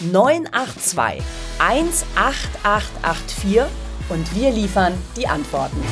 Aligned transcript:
982 0.00 1.22
18884 1.58 3.62
und 4.08 4.34
wir 4.34 4.50
liefern 4.50 4.94
die 5.16 5.26
Antworten. 5.26 5.82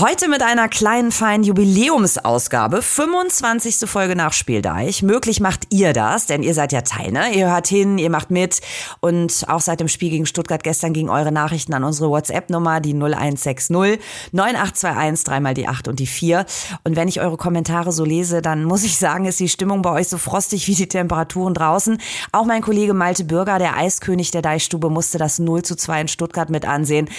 Heute 0.00 0.30
mit 0.30 0.40
einer 0.42 0.70
kleinen 0.70 1.12
feinen 1.12 1.44
Jubiläumsausgabe, 1.44 2.80
25. 2.80 3.86
Folge 3.86 4.16
nach 4.16 4.32
Spieldeich. 4.32 5.02
Möglich 5.02 5.40
macht 5.40 5.66
ihr 5.68 5.92
das, 5.92 6.24
denn 6.24 6.42
ihr 6.42 6.54
seid 6.54 6.72
ja 6.72 6.80
Teil, 6.80 7.12
ne? 7.12 7.34
Ihr 7.34 7.50
hört 7.50 7.66
hin, 7.66 7.98
ihr 7.98 8.08
macht 8.08 8.30
mit 8.30 8.62
und 9.00 9.44
auch 9.48 9.60
seit 9.60 9.78
dem 9.78 9.88
Spiel 9.88 10.08
gegen 10.08 10.24
Stuttgart 10.24 10.62
gestern 10.62 10.94
gingen 10.94 11.10
eure 11.10 11.32
Nachrichten 11.32 11.74
an 11.74 11.84
unsere 11.84 12.08
WhatsApp-Nummer, 12.08 12.80
die 12.80 12.94
0160 12.94 13.68
9821, 14.32 15.24
dreimal 15.24 15.52
die 15.52 15.68
8 15.68 15.86
und 15.88 15.98
die 15.98 16.06
4. 16.06 16.46
Und 16.82 16.96
wenn 16.96 17.06
ich 17.06 17.20
eure 17.20 17.36
Kommentare 17.36 17.92
so 17.92 18.06
lese, 18.06 18.40
dann 18.40 18.64
muss 18.64 18.84
ich 18.84 18.96
sagen, 18.96 19.26
ist 19.26 19.38
die 19.38 19.50
Stimmung 19.50 19.82
bei 19.82 19.90
euch 19.90 20.08
so 20.08 20.16
frostig 20.16 20.66
wie 20.66 20.74
die 20.74 20.88
Temperaturen 20.88 21.52
draußen. 21.52 21.98
Auch 22.32 22.46
mein 22.46 22.62
Kollege 22.62 22.94
Malte 22.94 23.24
Bürger, 23.24 23.58
der 23.58 23.76
Eiskönig 23.76 24.30
der 24.30 24.40
Deichstube, 24.40 24.88
musste 24.88 25.18
das 25.18 25.38
0 25.38 25.60
zu 25.60 25.76
2 25.76 26.00
in 26.00 26.08
Stuttgart 26.08 26.48
mit 26.48 26.64
ansehen. 26.64 27.10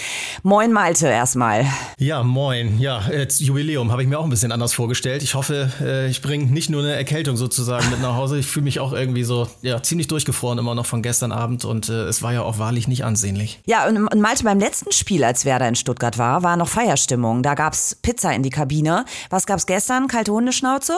Moin 0.42 0.72
Malte 0.72 1.06
erstmal. 1.06 1.64
Ja, 1.96 2.24
moin 2.24 2.71
ja, 2.78 3.08
jetzt 3.10 3.40
Jubiläum 3.40 3.90
habe 3.92 4.02
ich 4.02 4.08
mir 4.08 4.18
auch 4.18 4.24
ein 4.24 4.30
bisschen 4.30 4.52
anders 4.52 4.72
vorgestellt. 4.72 5.22
Ich 5.22 5.34
hoffe, 5.34 5.70
äh, 5.80 6.08
ich 6.08 6.22
bringe 6.22 6.46
nicht 6.46 6.70
nur 6.70 6.82
eine 6.82 6.94
Erkältung 6.94 7.36
sozusagen 7.36 7.88
mit 7.90 8.00
nach 8.00 8.14
Hause. 8.14 8.38
Ich 8.38 8.46
fühle 8.46 8.64
mich 8.64 8.80
auch 8.80 8.92
irgendwie 8.92 9.24
so, 9.24 9.48
ja, 9.62 9.82
ziemlich 9.82 10.08
durchgefroren 10.08 10.58
immer 10.58 10.74
noch 10.74 10.86
von 10.86 11.02
gestern 11.02 11.32
Abend 11.32 11.64
und 11.64 11.88
äh, 11.88 12.04
es 12.04 12.22
war 12.22 12.32
ja 12.32 12.42
auch 12.42 12.58
wahrlich 12.58 12.88
nicht 12.88 13.04
ansehnlich. 13.04 13.60
Ja, 13.66 13.86
und, 13.88 13.96
und 13.96 14.20
Malte, 14.20 14.44
beim 14.44 14.58
letzten 14.58 14.92
Spiel, 14.92 15.24
als 15.24 15.44
Werder 15.44 15.68
in 15.68 15.74
Stuttgart 15.74 16.18
war, 16.18 16.42
war 16.42 16.56
noch 16.56 16.68
Feierstimmung. 16.68 17.42
Da 17.42 17.54
gab 17.54 17.72
es 17.72 17.94
Pizza 17.94 18.32
in 18.32 18.42
die 18.42 18.50
Kabine. 18.50 19.04
Was 19.30 19.46
gab 19.46 19.58
es 19.58 19.66
gestern? 19.66 20.08
Kalte 20.08 20.32
Hundeschnauze? 20.32 20.94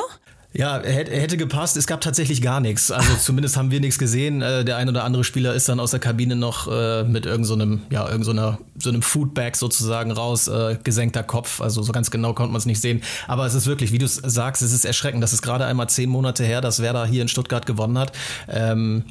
Ja, 0.57 0.81
hätte 0.85 1.37
gepasst. 1.37 1.77
Es 1.77 1.89
gab 1.89 2.01
tatsächlich 2.01 2.41
gar 2.41 2.61
nichts. 2.61 2.93
Also 2.93 3.15
zumindest 3.19 3.57
haben 3.57 3.73
wir 3.73 3.81
nichts 3.81 3.99
gesehen. 3.99 4.41
Äh, 4.41 4.65
der 4.65 4.77
ein 4.77 4.89
oder 4.89 5.03
andere 5.03 5.25
Spieler 5.25 5.53
ist 5.53 5.69
dann 5.69 5.81
aus 5.81 5.91
der 5.91 5.99
Kabine 5.99 6.37
noch 6.37 6.69
äh, 6.69 7.03
mit 7.03 7.27
irgendeinem, 7.27 7.79
so 7.89 7.95
ja, 7.95 8.09
irgend 8.09 8.25
so, 8.25 8.31
einer, 8.31 8.59
so 8.79 8.91
einem 8.91 9.03
Foodbag 9.03 9.57
sozusagen 9.57 10.13
raus, 10.13 10.47
äh, 10.47 10.79
gesenkter 10.85 11.25
Kopf. 11.25 11.61
Also 11.61 11.83
so 11.83 11.91
ganz 11.91 12.13
genau 12.13 12.35
konnte 12.35 12.53
man 12.53 12.61
es 12.61 12.67
nicht 12.67 12.81
sehen. 12.81 13.03
Aber 13.27 13.47
es 13.47 13.55
ist 13.55 13.67
wirklich, 13.67 13.91
wie 13.91 13.99
du 13.99 14.07
sagst, 14.07 14.63
es 14.63 14.73
ist 14.73 14.85
erschreckend. 14.85 15.25
Das 15.25 15.33
ist 15.33 15.43
gerade 15.43 15.65
einmal 15.67 15.89
zehn 15.89 16.09
Monate 16.09 16.45
her, 16.45 16.61
dass 16.61 16.81
Werder 16.81 17.05
hier 17.05 17.23
in 17.23 17.29
Stuttgart 17.29 17.67
gewonnen 17.67 17.99
hat. 17.99 18.13
Ähm, 18.49 19.05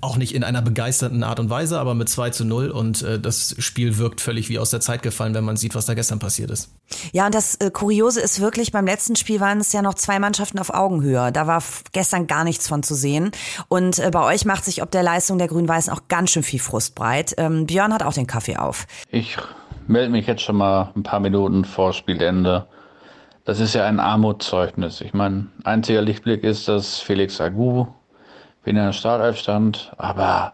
auch 0.00 0.16
nicht 0.16 0.34
in 0.34 0.44
einer 0.44 0.62
begeisterten 0.62 1.22
Art 1.22 1.40
und 1.40 1.50
Weise, 1.50 1.78
aber 1.78 1.94
mit 1.94 2.08
2 2.08 2.30
zu 2.30 2.44
0 2.44 2.70
und 2.70 3.02
äh, 3.02 3.18
das 3.18 3.54
Spiel 3.58 3.98
wirkt 3.98 4.20
völlig 4.20 4.48
wie 4.48 4.58
aus 4.58 4.70
der 4.70 4.80
Zeit 4.80 5.02
gefallen, 5.02 5.34
wenn 5.34 5.44
man 5.44 5.56
sieht, 5.56 5.74
was 5.74 5.86
da 5.86 5.94
gestern 5.94 6.18
passiert 6.18 6.50
ist. 6.50 6.70
Ja, 7.12 7.26
und 7.26 7.34
das 7.34 7.56
äh, 7.56 7.70
Kuriose 7.70 8.20
ist 8.20 8.40
wirklich, 8.40 8.72
beim 8.72 8.86
letzten 8.86 9.16
Spiel 9.16 9.40
waren 9.40 9.58
es 9.58 9.72
ja 9.72 9.82
noch 9.82 9.94
zwei 9.94 10.18
Mannschaften 10.18 10.58
auf 10.58 10.72
Augenhöhe. 10.72 11.32
Da 11.32 11.46
war 11.46 11.62
gestern 11.92 12.26
gar 12.26 12.44
nichts 12.44 12.68
von 12.68 12.82
zu 12.82 12.94
sehen. 12.94 13.30
Und 13.68 13.98
äh, 13.98 14.10
bei 14.10 14.24
euch 14.24 14.44
macht 14.44 14.64
sich 14.64 14.82
ob 14.82 14.90
der 14.90 15.02
Leistung 15.02 15.38
der 15.38 15.48
Grün-Weißen 15.48 15.92
auch 15.92 16.08
ganz 16.08 16.30
schön 16.30 16.42
viel 16.42 16.60
Frust 16.60 16.94
breit. 16.94 17.34
Ähm, 17.38 17.66
Björn 17.66 17.92
hat 17.92 18.02
auch 18.02 18.14
den 18.14 18.26
Kaffee 18.26 18.56
auf. 18.56 18.86
Ich 19.10 19.36
melde 19.86 20.10
mich 20.10 20.26
jetzt 20.26 20.42
schon 20.42 20.56
mal 20.56 20.92
ein 20.96 21.02
paar 21.02 21.20
Minuten 21.20 21.64
vor 21.64 21.92
Spielende. 21.92 22.66
Das 23.44 23.60
ist 23.60 23.74
ja 23.74 23.86
ein 23.86 24.00
Armutszeugnis. 24.00 25.00
Ich 25.00 25.14
meine, 25.14 25.46
einziger 25.64 26.02
Lichtblick 26.02 26.42
ist, 26.42 26.66
dass 26.66 26.98
Felix 26.98 27.40
Agu 27.40 27.86
wenn 28.66 28.76
er 28.76 28.82
in 28.82 28.88
der 28.88 28.92
Startelf 28.92 29.38
stand, 29.38 29.92
aber 29.96 30.52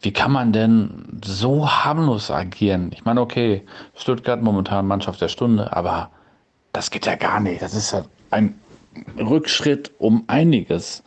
wie 0.00 0.12
kann 0.12 0.32
man 0.32 0.52
denn 0.52 1.20
so 1.22 1.68
harmlos 1.68 2.30
agieren? 2.30 2.90
Ich 2.92 3.04
meine, 3.04 3.20
okay, 3.20 3.62
Stuttgart 3.94 4.40
momentan 4.40 4.86
Mannschaft 4.86 5.20
der 5.20 5.28
Stunde, 5.28 5.76
aber 5.76 6.10
das 6.72 6.90
geht 6.90 7.06
ja 7.06 7.16
gar 7.16 7.40
nicht. 7.40 7.60
Das 7.60 7.74
ist 7.74 7.92
ja 7.92 8.04
ein 8.30 8.54
Rückschritt 9.18 9.90
um 9.98 10.24
einiges. 10.28 11.02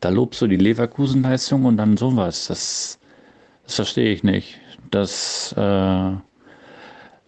Da 0.00 0.08
lobst 0.08 0.40
du 0.40 0.46
die 0.46 0.56
Leverkusen-Leistung 0.56 1.64
und 1.64 1.76
dann 1.76 1.96
sowas. 1.96 2.46
Das, 2.46 2.98
das 3.64 3.74
verstehe 3.74 4.12
ich 4.12 4.22
nicht. 4.22 4.58
Das 4.90 5.52
äh, 5.58 6.12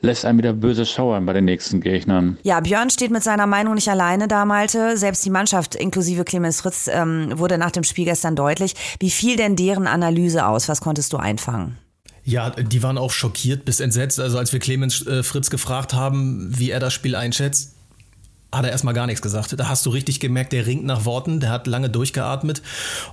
lässt 0.05 0.25
einen 0.25 0.39
wieder 0.39 0.53
böse 0.53 0.87
schauern 0.87 1.27
bei 1.27 1.33
den 1.33 1.45
nächsten 1.45 1.81
Gegnern. 1.81 2.39
Ja, 2.43 2.61
Björn 2.61 2.91
steht 2.91 3.11
mit 3.11 3.23
seiner 3.23 3.47
Meinung 3.47 3.75
nicht 3.75 3.89
alleine 3.89 4.29
da, 4.29 4.45
Malte. 4.45 4.97
Selbst 4.97 5.25
die 5.25 5.31
Mannschaft 5.31 5.75
inklusive 5.75 6.25
Clemens 6.25 6.61
Fritz 6.61 6.89
ähm, 6.93 7.33
wurde 7.37 7.59
nach 7.59 7.71
dem 7.73 7.85
Spiel 7.85 8.05
gestern 8.05 8.37
deutlich. 8.37 8.75
Wie 9.01 9.11
fiel 9.11 9.37
denn 9.37 9.57
deren 9.57 9.87
Analyse 9.87 10.47
aus? 10.47 10.69
Was 10.69 10.81
konntest 10.81 11.13
du 11.13 11.17
einfangen? 11.17 11.79
Ja, 12.25 12.51
die 12.51 12.83
waren 12.83 12.97
auch 12.97 13.11
schockiert 13.11 13.65
bis 13.65 13.81
entsetzt. 13.81 14.19
Also 14.19 14.39
als 14.39 14.53
wir 14.53 14.61
Clemens 14.61 15.07
äh, 15.07 15.23
Fritz 15.23 15.51
gefragt 15.51 15.93
haben, 15.93 16.49
wie 16.57 16.71
er 16.71 16.81
das 16.81 16.95
Spiel 16.95 17.17
einschätzt, 17.17 17.74
hat 18.57 18.65
er 18.65 18.71
erstmal 18.71 18.95
gar 18.95 19.07
nichts 19.07 19.23
gesagt. 19.23 19.59
Da 19.59 19.69
hast 19.69 19.85
du 19.87 19.91
richtig 19.91 20.21
gemerkt, 20.21 20.53
der 20.53 20.67
ringt 20.67 20.85
nach 20.85 21.05
Worten, 21.05 21.41
der 21.41 21.51
hat 21.51 21.67
lange 21.67 21.91
durchgeatmet 21.91 22.63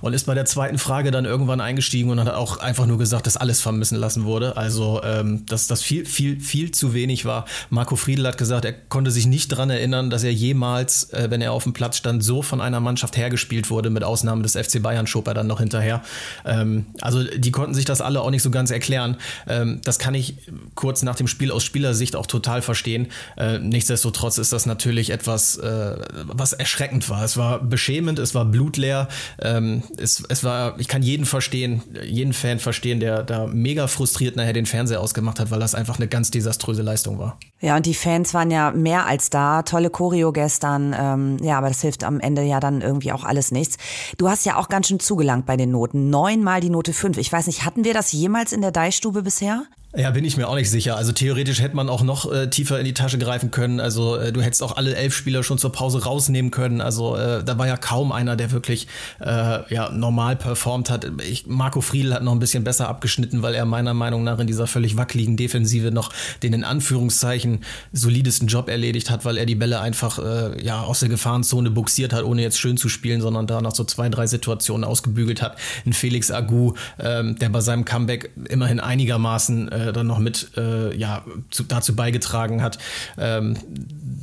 und 0.00 0.14
ist 0.14 0.26
bei 0.26 0.34
der 0.34 0.44
zweiten 0.44 0.78
Frage 0.78 1.10
dann 1.10 1.24
irgendwann 1.24 1.60
eingestiegen 1.60 2.10
und 2.10 2.20
hat 2.20 2.34
auch 2.34 2.58
einfach 2.58 2.86
nur 2.86 2.98
gesagt, 2.98 3.26
dass 3.26 3.36
alles 3.36 3.60
vermissen 3.60 3.96
lassen 3.96 4.24
wurde. 4.24 4.56
Also, 4.56 5.00
ähm, 5.04 5.44
dass 5.46 5.66
das 5.66 5.82
viel, 5.82 6.06
viel, 6.06 6.40
viel 6.40 6.70
zu 6.70 6.94
wenig 6.94 7.24
war. 7.24 7.46
Marco 7.70 7.96
Friedl 7.96 8.26
hat 8.26 8.38
gesagt, 8.38 8.64
er 8.64 8.72
konnte 8.72 9.10
sich 9.10 9.26
nicht 9.26 9.52
daran 9.52 9.70
erinnern, 9.70 10.10
dass 10.10 10.24
er 10.24 10.32
jemals, 10.32 11.12
äh, 11.12 11.28
wenn 11.30 11.40
er 11.40 11.52
auf 11.52 11.64
dem 11.64 11.72
Platz 11.72 11.96
stand, 11.96 12.22
so 12.22 12.42
von 12.42 12.60
einer 12.60 12.80
Mannschaft 12.80 13.16
hergespielt 13.16 13.70
wurde, 13.70 13.90
mit 13.90 14.04
Ausnahme 14.04 14.42
des 14.42 14.56
FC 14.56 14.82
Bayern 14.82 15.06
schob 15.06 15.26
er 15.26 15.34
dann 15.34 15.46
noch 15.46 15.60
hinterher. 15.60 16.02
Ähm, 16.44 16.86
also, 17.00 17.24
die 17.24 17.50
konnten 17.50 17.74
sich 17.74 17.84
das 17.84 18.00
alle 18.00 18.20
auch 18.20 18.30
nicht 18.30 18.42
so 18.42 18.50
ganz 18.50 18.70
erklären. 18.70 19.16
Ähm, 19.46 19.80
das 19.84 19.98
kann 19.98 20.14
ich 20.14 20.36
kurz 20.74 21.02
nach 21.02 21.16
dem 21.16 21.28
Spiel 21.28 21.50
aus 21.50 21.64
Spielersicht 21.64 22.16
auch 22.16 22.26
total 22.26 22.62
verstehen. 22.62 23.08
Äh, 23.36 23.58
nichtsdestotrotz 23.58 24.38
ist 24.38 24.52
das 24.52 24.66
natürlich 24.66 25.10
etwas, 25.10 25.31
was, 25.32 25.56
äh, 25.56 25.96
was 26.26 26.52
erschreckend 26.52 27.08
war. 27.08 27.24
Es 27.24 27.36
war 27.36 27.58
beschämend, 27.58 28.18
es 28.18 28.34
war 28.34 28.44
blutleer. 28.44 29.08
Ähm, 29.40 29.82
es, 29.96 30.22
es 30.28 30.44
war, 30.44 30.78
ich 30.78 30.88
kann 30.88 31.02
jeden 31.02 31.26
verstehen, 31.26 31.82
jeden 32.04 32.32
Fan 32.32 32.58
verstehen, 32.58 33.00
der 33.00 33.22
da 33.22 33.46
mega 33.46 33.86
frustriert 33.86 34.36
nachher 34.36 34.52
den 34.52 34.66
Fernseher 34.66 35.00
ausgemacht 35.00 35.40
hat, 35.40 35.50
weil 35.50 35.60
das 35.60 35.74
einfach 35.74 35.96
eine 35.96 36.08
ganz 36.08 36.30
desaströse 36.30 36.82
Leistung 36.82 37.18
war. 37.18 37.38
Ja, 37.60 37.76
und 37.76 37.86
die 37.86 37.94
Fans 37.94 38.34
waren 38.34 38.50
ja 38.50 38.70
mehr 38.70 39.06
als 39.06 39.30
da. 39.30 39.62
Tolle 39.62 39.90
Choreo 39.90 40.32
gestern. 40.32 40.94
Ähm, 40.98 41.36
ja, 41.42 41.58
aber 41.58 41.68
das 41.68 41.80
hilft 41.80 42.04
am 42.04 42.20
Ende 42.20 42.42
ja 42.42 42.60
dann 42.60 42.82
irgendwie 42.82 43.12
auch 43.12 43.24
alles 43.24 43.50
nichts. 43.50 43.78
Du 44.18 44.28
hast 44.28 44.44
ja 44.44 44.56
auch 44.56 44.68
ganz 44.68 44.88
schön 44.88 45.00
zugelangt 45.00 45.46
bei 45.46 45.56
den 45.56 45.70
Noten. 45.70 46.10
Neunmal 46.10 46.60
die 46.60 46.70
Note 46.70 46.92
fünf. 46.92 47.16
Ich 47.16 47.32
weiß 47.32 47.46
nicht, 47.46 47.64
hatten 47.64 47.84
wir 47.84 47.94
das 47.94 48.12
jemals 48.12 48.52
in 48.52 48.60
der 48.60 48.72
Deichstube 48.72 49.22
bisher? 49.22 49.64
Ja, 49.94 50.10
bin 50.10 50.24
ich 50.24 50.38
mir 50.38 50.48
auch 50.48 50.54
nicht 50.54 50.70
sicher. 50.70 50.96
Also 50.96 51.12
theoretisch 51.12 51.60
hätte 51.60 51.76
man 51.76 51.90
auch 51.90 52.02
noch 52.02 52.32
äh, 52.32 52.48
tiefer 52.48 52.78
in 52.78 52.86
die 52.86 52.94
Tasche 52.94 53.18
greifen 53.18 53.50
können. 53.50 53.78
Also 53.78 54.16
äh, 54.16 54.32
du 54.32 54.40
hättest 54.40 54.62
auch 54.62 54.78
alle 54.78 54.96
elf 54.96 55.14
Spieler 55.14 55.42
schon 55.42 55.58
zur 55.58 55.70
Pause 55.70 56.02
rausnehmen 56.02 56.50
können. 56.50 56.80
Also 56.80 57.14
äh, 57.14 57.44
da 57.44 57.58
war 57.58 57.66
ja 57.66 57.76
kaum 57.76 58.10
einer, 58.10 58.34
der 58.34 58.52
wirklich 58.52 58.86
äh, 59.20 59.26
ja, 59.70 59.90
normal 59.90 60.36
performt 60.36 60.88
hat. 60.88 61.06
Ich, 61.28 61.46
Marco 61.46 61.82
Friedl 61.82 62.14
hat 62.14 62.22
noch 62.22 62.32
ein 62.32 62.38
bisschen 62.38 62.64
besser 62.64 62.88
abgeschnitten, 62.88 63.42
weil 63.42 63.54
er 63.54 63.66
meiner 63.66 63.92
Meinung 63.92 64.24
nach 64.24 64.38
in 64.38 64.46
dieser 64.46 64.66
völlig 64.66 64.96
wackeligen 64.96 65.36
Defensive 65.36 65.90
noch 65.90 66.10
den 66.42 66.54
in 66.54 66.64
Anführungszeichen 66.64 67.62
solidesten 67.92 68.48
Job 68.48 68.70
erledigt 68.70 69.10
hat, 69.10 69.26
weil 69.26 69.36
er 69.36 69.44
die 69.44 69.56
Bälle 69.56 69.80
einfach 69.80 70.18
äh, 70.18 70.64
ja, 70.64 70.80
aus 70.80 71.00
der 71.00 71.10
Gefahrenzone 71.10 71.70
buxiert 71.70 72.14
hat, 72.14 72.24
ohne 72.24 72.40
jetzt 72.40 72.58
schön 72.58 72.78
zu 72.78 72.88
spielen, 72.88 73.20
sondern 73.20 73.46
da 73.46 73.60
nach 73.60 73.74
so 73.74 73.84
zwei, 73.84 74.08
drei 74.08 74.26
Situationen 74.26 74.84
ausgebügelt 74.84 75.42
hat. 75.42 75.58
Ein 75.84 75.92
Felix 75.92 76.30
Agu, 76.30 76.72
ähm, 76.98 77.36
der 77.38 77.50
bei 77.50 77.60
seinem 77.60 77.84
Comeback 77.84 78.30
immerhin 78.48 78.80
einigermaßen 78.80 79.70
äh, 79.88 79.92
dann 79.92 80.06
noch 80.06 80.18
mit 80.18 80.52
äh, 80.56 80.94
ja, 80.96 81.24
zu, 81.50 81.64
dazu 81.64 81.94
beigetragen 81.94 82.62
hat, 82.62 82.78
ähm, 83.18 83.56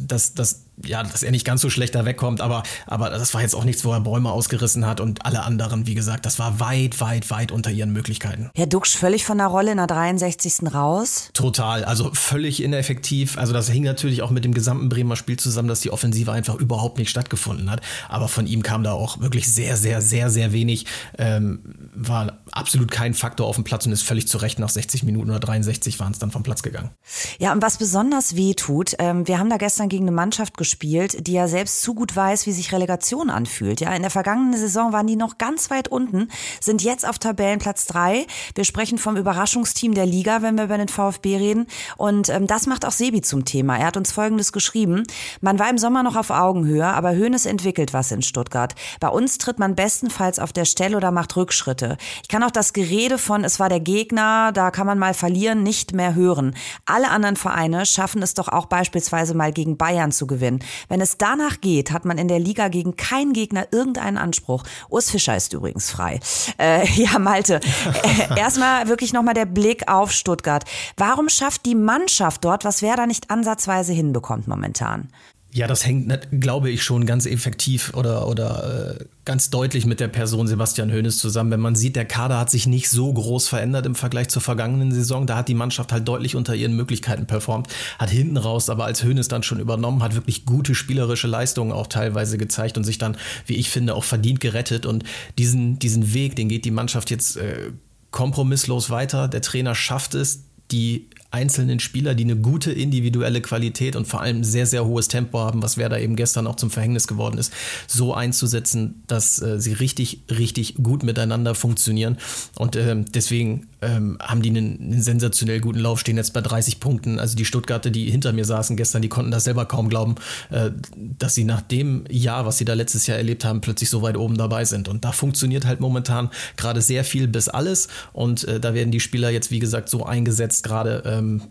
dass, 0.07 0.33
dass 0.33 0.65
ja, 0.89 1.03
dass 1.03 1.24
er 1.24 1.31
nicht 1.31 1.45
ganz 1.45 1.62
so 1.62 1.69
schlecht 1.69 1.95
da 1.95 2.06
wegkommt, 2.06 2.41
aber, 2.41 2.63
aber 2.88 3.09
das 3.09 3.33
war 3.33 3.41
jetzt 3.41 3.56
auch 3.56 3.63
nichts, 3.63 3.86
wo 3.86 3.94
er 3.94 4.01
Bäume 4.01 4.31
ausgerissen 4.31 4.86
hat 4.86 5.00
und 5.00 5.25
alle 5.25 5.44
anderen, 5.44 5.88
wie 5.88 5.94
gesagt, 5.94 6.25
das 6.25 6.39
war 6.39 6.59
weit, 6.59 7.00
weit, 7.00 7.30
weit 7.30 7.51
unter 7.51 7.69
ihren 7.69 7.94
Möglichkeiten. 7.94 8.50
Herr 8.56 8.65
Duxch 8.65 8.97
völlig 8.97 9.24
von 9.24 9.38
der 9.38 9.47
Rolle 9.47 9.71
in 9.71 9.77
der 9.77 9.88
63. 9.88 10.74
raus? 10.74 11.30
Total, 11.33 11.86
also 11.86 12.09
völlig 12.13 12.63
ineffektiv. 12.63 13.38
Also 13.38 13.53
das 13.53 13.69
hing 13.69 13.83
natürlich 13.83 14.21
auch 14.21 14.31
mit 14.31 14.44
dem 14.44 14.53
gesamten 14.53 14.89
Bremer 14.89 15.15
Spiel 15.15 15.38
zusammen, 15.38 15.68
dass 15.68 15.81
die 15.81 15.91
Offensive 15.91 16.31
einfach 16.31 16.56
überhaupt 16.56 16.97
nicht 16.97 17.09
stattgefunden 17.09 17.69
hat. 17.69 17.81
Aber 18.07 18.27
von 18.27 18.47
ihm 18.47 18.63
kam 18.63 18.83
da 18.83 18.94
auch 18.94 19.19
wirklich 19.19 19.51
sehr, 19.53 19.77
sehr, 19.77 20.01
sehr, 20.01 20.30
sehr 20.30 20.51
wenig. 20.51 20.85
Ähm, 21.18 21.59
war 21.94 22.39
absolut 22.51 22.89
kein 22.89 23.13
Faktor 23.13 23.47
auf 23.47 23.56
dem 23.56 23.63
Platz 23.63 23.85
und 23.85 23.92
ist 23.92 24.01
völlig 24.01 24.27
zu 24.27 24.38
Recht 24.38 24.57
nach 24.57 24.69
60 24.69 25.03
Minuten 25.03 25.30
oder 25.30 25.39
63 25.39 26.00
waren 26.00 26.13
es 26.13 26.19
dann 26.19 26.31
vom 26.31 26.44
Platz 26.44 26.63
gegangen. 26.63 26.89
Ja, 27.38 27.51
und 27.51 27.62
was 27.62 27.77
besonders 27.77 28.35
weh 28.35 28.53
tut, 28.56 28.95
ähm, 29.00 29.27
wir 29.27 29.38
haben 29.38 29.50
da 29.50 29.57
gestern 29.57 29.89
gegen 29.89 30.06
eine 30.06 30.12
Mannschaft 30.12 30.57
gespielt, 30.57 30.78
gespielt, 30.79 31.27
die 31.27 31.33
ja 31.33 31.47
selbst 31.49 31.81
zu 31.81 31.93
gut 31.93 32.15
weiß, 32.15 32.45
wie 32.45 32.53
sich 32.53 32.71
Relegation 32.71 33.29
anfühlt. 33.29 33.81
Ja, 33.81 33.93
in 33.93 34.01
der 34.01 34.11
vergangenen 34.11 34.57
Saison 34.57 34.93
waren 34.93 35.07
die 35.07 35.17
noch 35.17 35.37
ganz 35.37 35.69
weit 35.69 35.89
unten, 35.89 36.29
sind 36.61 36.81
jetzt 36.81 37.07
auf 37.07 37.19
Tabellenplatz 37.19 37.85
drei. 37.85 38.25
Wir 38.55 38.63
sprechen 38.63 38.97
vom 38.97 39.17
Überraschungsteam 39.17 39.93
der 39.93 40.05
Liga, 40.05 40.41
wenn 40.41 40.57
wir 40.57 40.63
über 40.63 40.77
den 40.77 40.87
VfB 40.87 41.35
reden. 41.35 41.67
Und 41.97 42.29
ähm, 42.29 42.47
das 42.47 42.65
macht 42.65 42.85
auch 42.85 42.93
Sebi 42.93 43.21
zum 43.21 43.43
Thema. 43.43 43.77
Er 43.77 43.87
hat 43.87 43.97
uns 43.97 44.13
Folgendes 44.13 44.53
geschrieben. 44.53 45.03
Man 45.41 45.59
war 45.59 45.69
im 45.69 45.77
Sommer 45.77 46.01
noch 46.01 46.15
auf 46.15 46.29
Augenhöhe, 46.29 46.85
aber 46.85 47.11
Hoeneß 47.11 47.45
entwickelt 47.45 47.93
was 47.93 48.11
in 48.11 48.21
Stuttgart. 48.21 48.73
Bei 49.01 49.09
uns 49.09 49.37
tritt 49.37 49.59
man 49.59 49.75
bestenfalls 49.75 50.39
auf 50.39 50.53
der 50.53 50.65
Stelle 50.65 50.95
oder 50.95 51.11
macht 51.11 51.35
Rückschritte. 51.35 51.97
Ich 52.21 52.29
kann 52.29 52.43
auch 52.43 52.51
das 52.51 52.71
Gerede 52.71 53.17
von, 53.17 53.43
es 53.43 53.59
war 53.59 53.67
der 53.67 53.81
Gegner, 53.81 54.53
da 54.53 54.71
kann 54.71 54.87
man 54.87 54.97
mal 54.97 55.13
verlieren, 55.13 55.61
nicht 55.61 55.93
mehr 55.93 56.15
hören. 56.15 56.55
Alle 56.85 57.09
anderen 57.09 57.35
Vereine 57.35 57.85
schaffen 57.85 58.21
es 58.21 58.33
doch 58.33 58.47
auch 58.47 58.67
beispielsweise 58.67 59.33
mal 59.33 59.51
gegen 59.51 59.75
Bayern 59.75 60.13
zu 60.13 60.25
gewinnen. 60.25 60.63
Wenn 60.88 61.01
es 61.01 61.18
danach 61.18 61.62
geht, 61.62 61.92
hat 61.92 62.06
man 62.06 62.18
in 62.18 62.27
der 62.27 62.39
Liga 62.39 62.68
gegen 62.68 62.95
keinen 62.95 63.33
Gegner 63.33 63.68
irgendeinen 63.71 64.18
Anspruch. 64.18 64.63
Urs 64.89 65.10
Fischer 65.10 65.36
ist 65.36 65.54
übrigens 65.54 65.89
frei. 65.89 66.19
Äh, 66.57 66.88
ja, 66.95 67.19
Malte, 67.19 67.60
äh, 68.04 68.38
erstmal 68.39 68.88
wirklich 68.88 69.13
nochmal 69.13 69.33
der 69.33 69.45
Blick 69.45 69.88
auf 69.88 70.12
Stuttgart. 70.12 70.63
Warum 70.98 71.30
schafft 71.30 71.66
die 71.66 71.75
Mannschaft 71.75 72.44
dort, 72.44 72.66
was 72.66 72.81
wer 72.81 72.95
da 72.95 73.06
nicht 73.06 73.30
ansatzweise 73.31 73.94
hinbekommt 73.94 74.48
momentan? 74.48 75.10
Ja, 75.51 75.65
das 75.65 75.83
hängt, 75.83 76.27
glaube 76.39 76.69
ich, 76.69 76.83
schon 76.83 77.07
ganz 77.07 77.25
effektiv 77.25 77.95
oder, 77.95 78.27
oder 78.27 78.99
äh, 78.99 79.05
ganz 79.25 79.49
deutlich 79.49 79.87
mit 79.87 79.99
der 79.99 80.07
Person 80.07 80.47
Sebastian 80.47 80.91
Hoeneß 80.93 81.17
zusammen. 81.17 81.49
Wenn 81.49 81.59
man 81.59 81.73
sieht, 81.73 81.95
der 81.95 82.05
Kader 82.05 82.37
hat 82.37 82.51
sich 82.51 82.67
nicht 82.67 82.87
so 82.87 83.11
groß 83.11 83.47
verändert 83.47 83.87
im 83.87 83.95
Vergleich 83.95 84.29
zur 84.29 84.43
vergangenen 84.43 84.91
Saison. 84.91 85.25
Da 85.25 85.37
hat 85.37 85.47
die 85.47 85.55
Mannschaft 85.55 85.91
halt 85.91 86.07
deutlich 86.07 86.35
unter 86.35 86.53
ihren 86.53 86.75
Möglichkeiten 86.75 87.25
performt, 87.25 87.67
hat 87.97 88.11
hinten 88.11 88.37
raus, 88.37 88.69
aber 88.69 88.85
als 88.85 89.03
Hoeneß 89.03 89.27
dann 89.27 89.41
schon 89.41 89.59
übernommen 89.59 90.03
hat, 90.03 90.13
wirklich 90.13 90.45
gute 90.45 90.75
spielerische 90.75 91.27
Leistungen 91.27 91.71
auch 91.71 91.87
teilweise 91.87 92.37
gezeigt 92.37 92.77
und 92.77 92.83
sich 92.83 92.99
dann, 92.99 93.17
wie 93.47 93.55
ich 93.55 93.71
finde, 93.71 93.95
auch 93.95 94.03
verdient 94.03 94.41
gerettet. 94.41 94.85
Und 94.85 95.03
diesen, 95.39 95.79
diesen 95.79 96.13
Weg, 96.13 96.35
den 96.35 96.49
geht 96.49 96.63
die 96.63 96.71
Mannschaft 96.71 97.09
jetzt 97.09 97.37
äh, 97.37 97.71
kompromisslos 98.11 98.91
weiter. 98.91 99.27
Der 99.27 99.41
Trainer 99.41 99.73
schafft 99.73 100.13
es, 100.13 100.43
die 100.69 101.07
einzelnen 101.31 101.79
Spieler, 101.79 102.15
die 102.15 102.23
eine 102.23 102.35
gute 102.35 102.71
individuelle 102.71 103.41
Qualität 103.41 103.95
und 103.95 104.07
vor 104.07 104.21
allem 104.21 104.43
sehr, 104.43 104.65
sehr 104.65 104.85
hohes 104.85 105.07
Tempo 105.07 105.39
haben, 105.39 105.61
was 105.61 105.77
Werder 105.77 105.99
eben 105.99 106.15
gestern 106.15 106.47
auch 106.47 106.55
zum 106.55 106.71
Verhängnis 106.71 107.07
geworden 107.07 107.37
ist, 107.37 107.53
so 107.87 108.13
einzusetzen, 108.15 109.03
dass 109.05 109.41
äh, 109.41 109.59
sie 109.59 109.73
richtig, 109.73 110.23
richtig 110.29 110.75
gut 110.81 111.03
miteinander 111.03 111.53
funktionieren. 111.53 112.17
Und 112.55 112.75
äh, 112.75 112.95
deswegen 113.13 113.67
ähm, 113.81 114.17
haben 114.19 114.41
die 114.41 114.49
einen, 114.49 114.79
einen, 114.79 115.01
sensationell 115.01 115.61
guten 115.61 115.79
Lauf, 115.79 115.99
stehen 115.99 116.17
jetzt 116.17 116.33
bei 116.33 116.41
30 116.41 116.79
Punkten. 116.79 117.19
Also 117.19 117.35
die 117.35 117.45
Stuttgarter, 117.45 117.91
die 117.91 118.09
hinter 118.09 118.33
mir 118.33 118.45
saßen 118.45 118.75
gestern, 118.75 119.01
die 119.01 119.09
konnten 119.09 119.31
das 119.31 119.43
selber 119.43 119.65
kaum 119.65 119.89
glauben, 119.89 120.15
äh, 120.49 120.71
dass 120.95 121.35
sie 121.35 121.43
nach 121.43 121.61
dem 121.61 122.05
Jahr, 122.09 122.45
was 122.45 122.57
sie 122.57 122.65
da 122.65 122.73
letztes 122.73 123.07
Jahr 123.07 123.17
erlebt 123.17 123.45
haben, 123.45 123.61
plötzlich 123.61 123.89
so 123.89 124.01
weit 124.01 124.17
oben 124.17 124.37
dabei 124.37 124.65
sind. 124.65 124.87
Und 124.87 125.05
da 125.05 125.11
funktioniert 125.11 125.65
halt 125.65 125.79
momentan 125.79 126.29
gerade 126.57 126.81
sehr 126.81 127.03
viel 127.03 127.27
bis 127.27 127.49
alles. 127.49 127.87
Und 128.13 128.45
äh, 128.45 128.59
da 128.59 128.73
werden 128.73 128.91
die 128.91 128.99
Spieler 128.99 129.29
jetzt, 129.29 129.51
wie 129.51 129.59
gesagt, 129.59 129.89
so 129.89 130.05
eingesetzt, 130.05 130.63
gerade 130.63 131.03
ähm, 131.19 131.42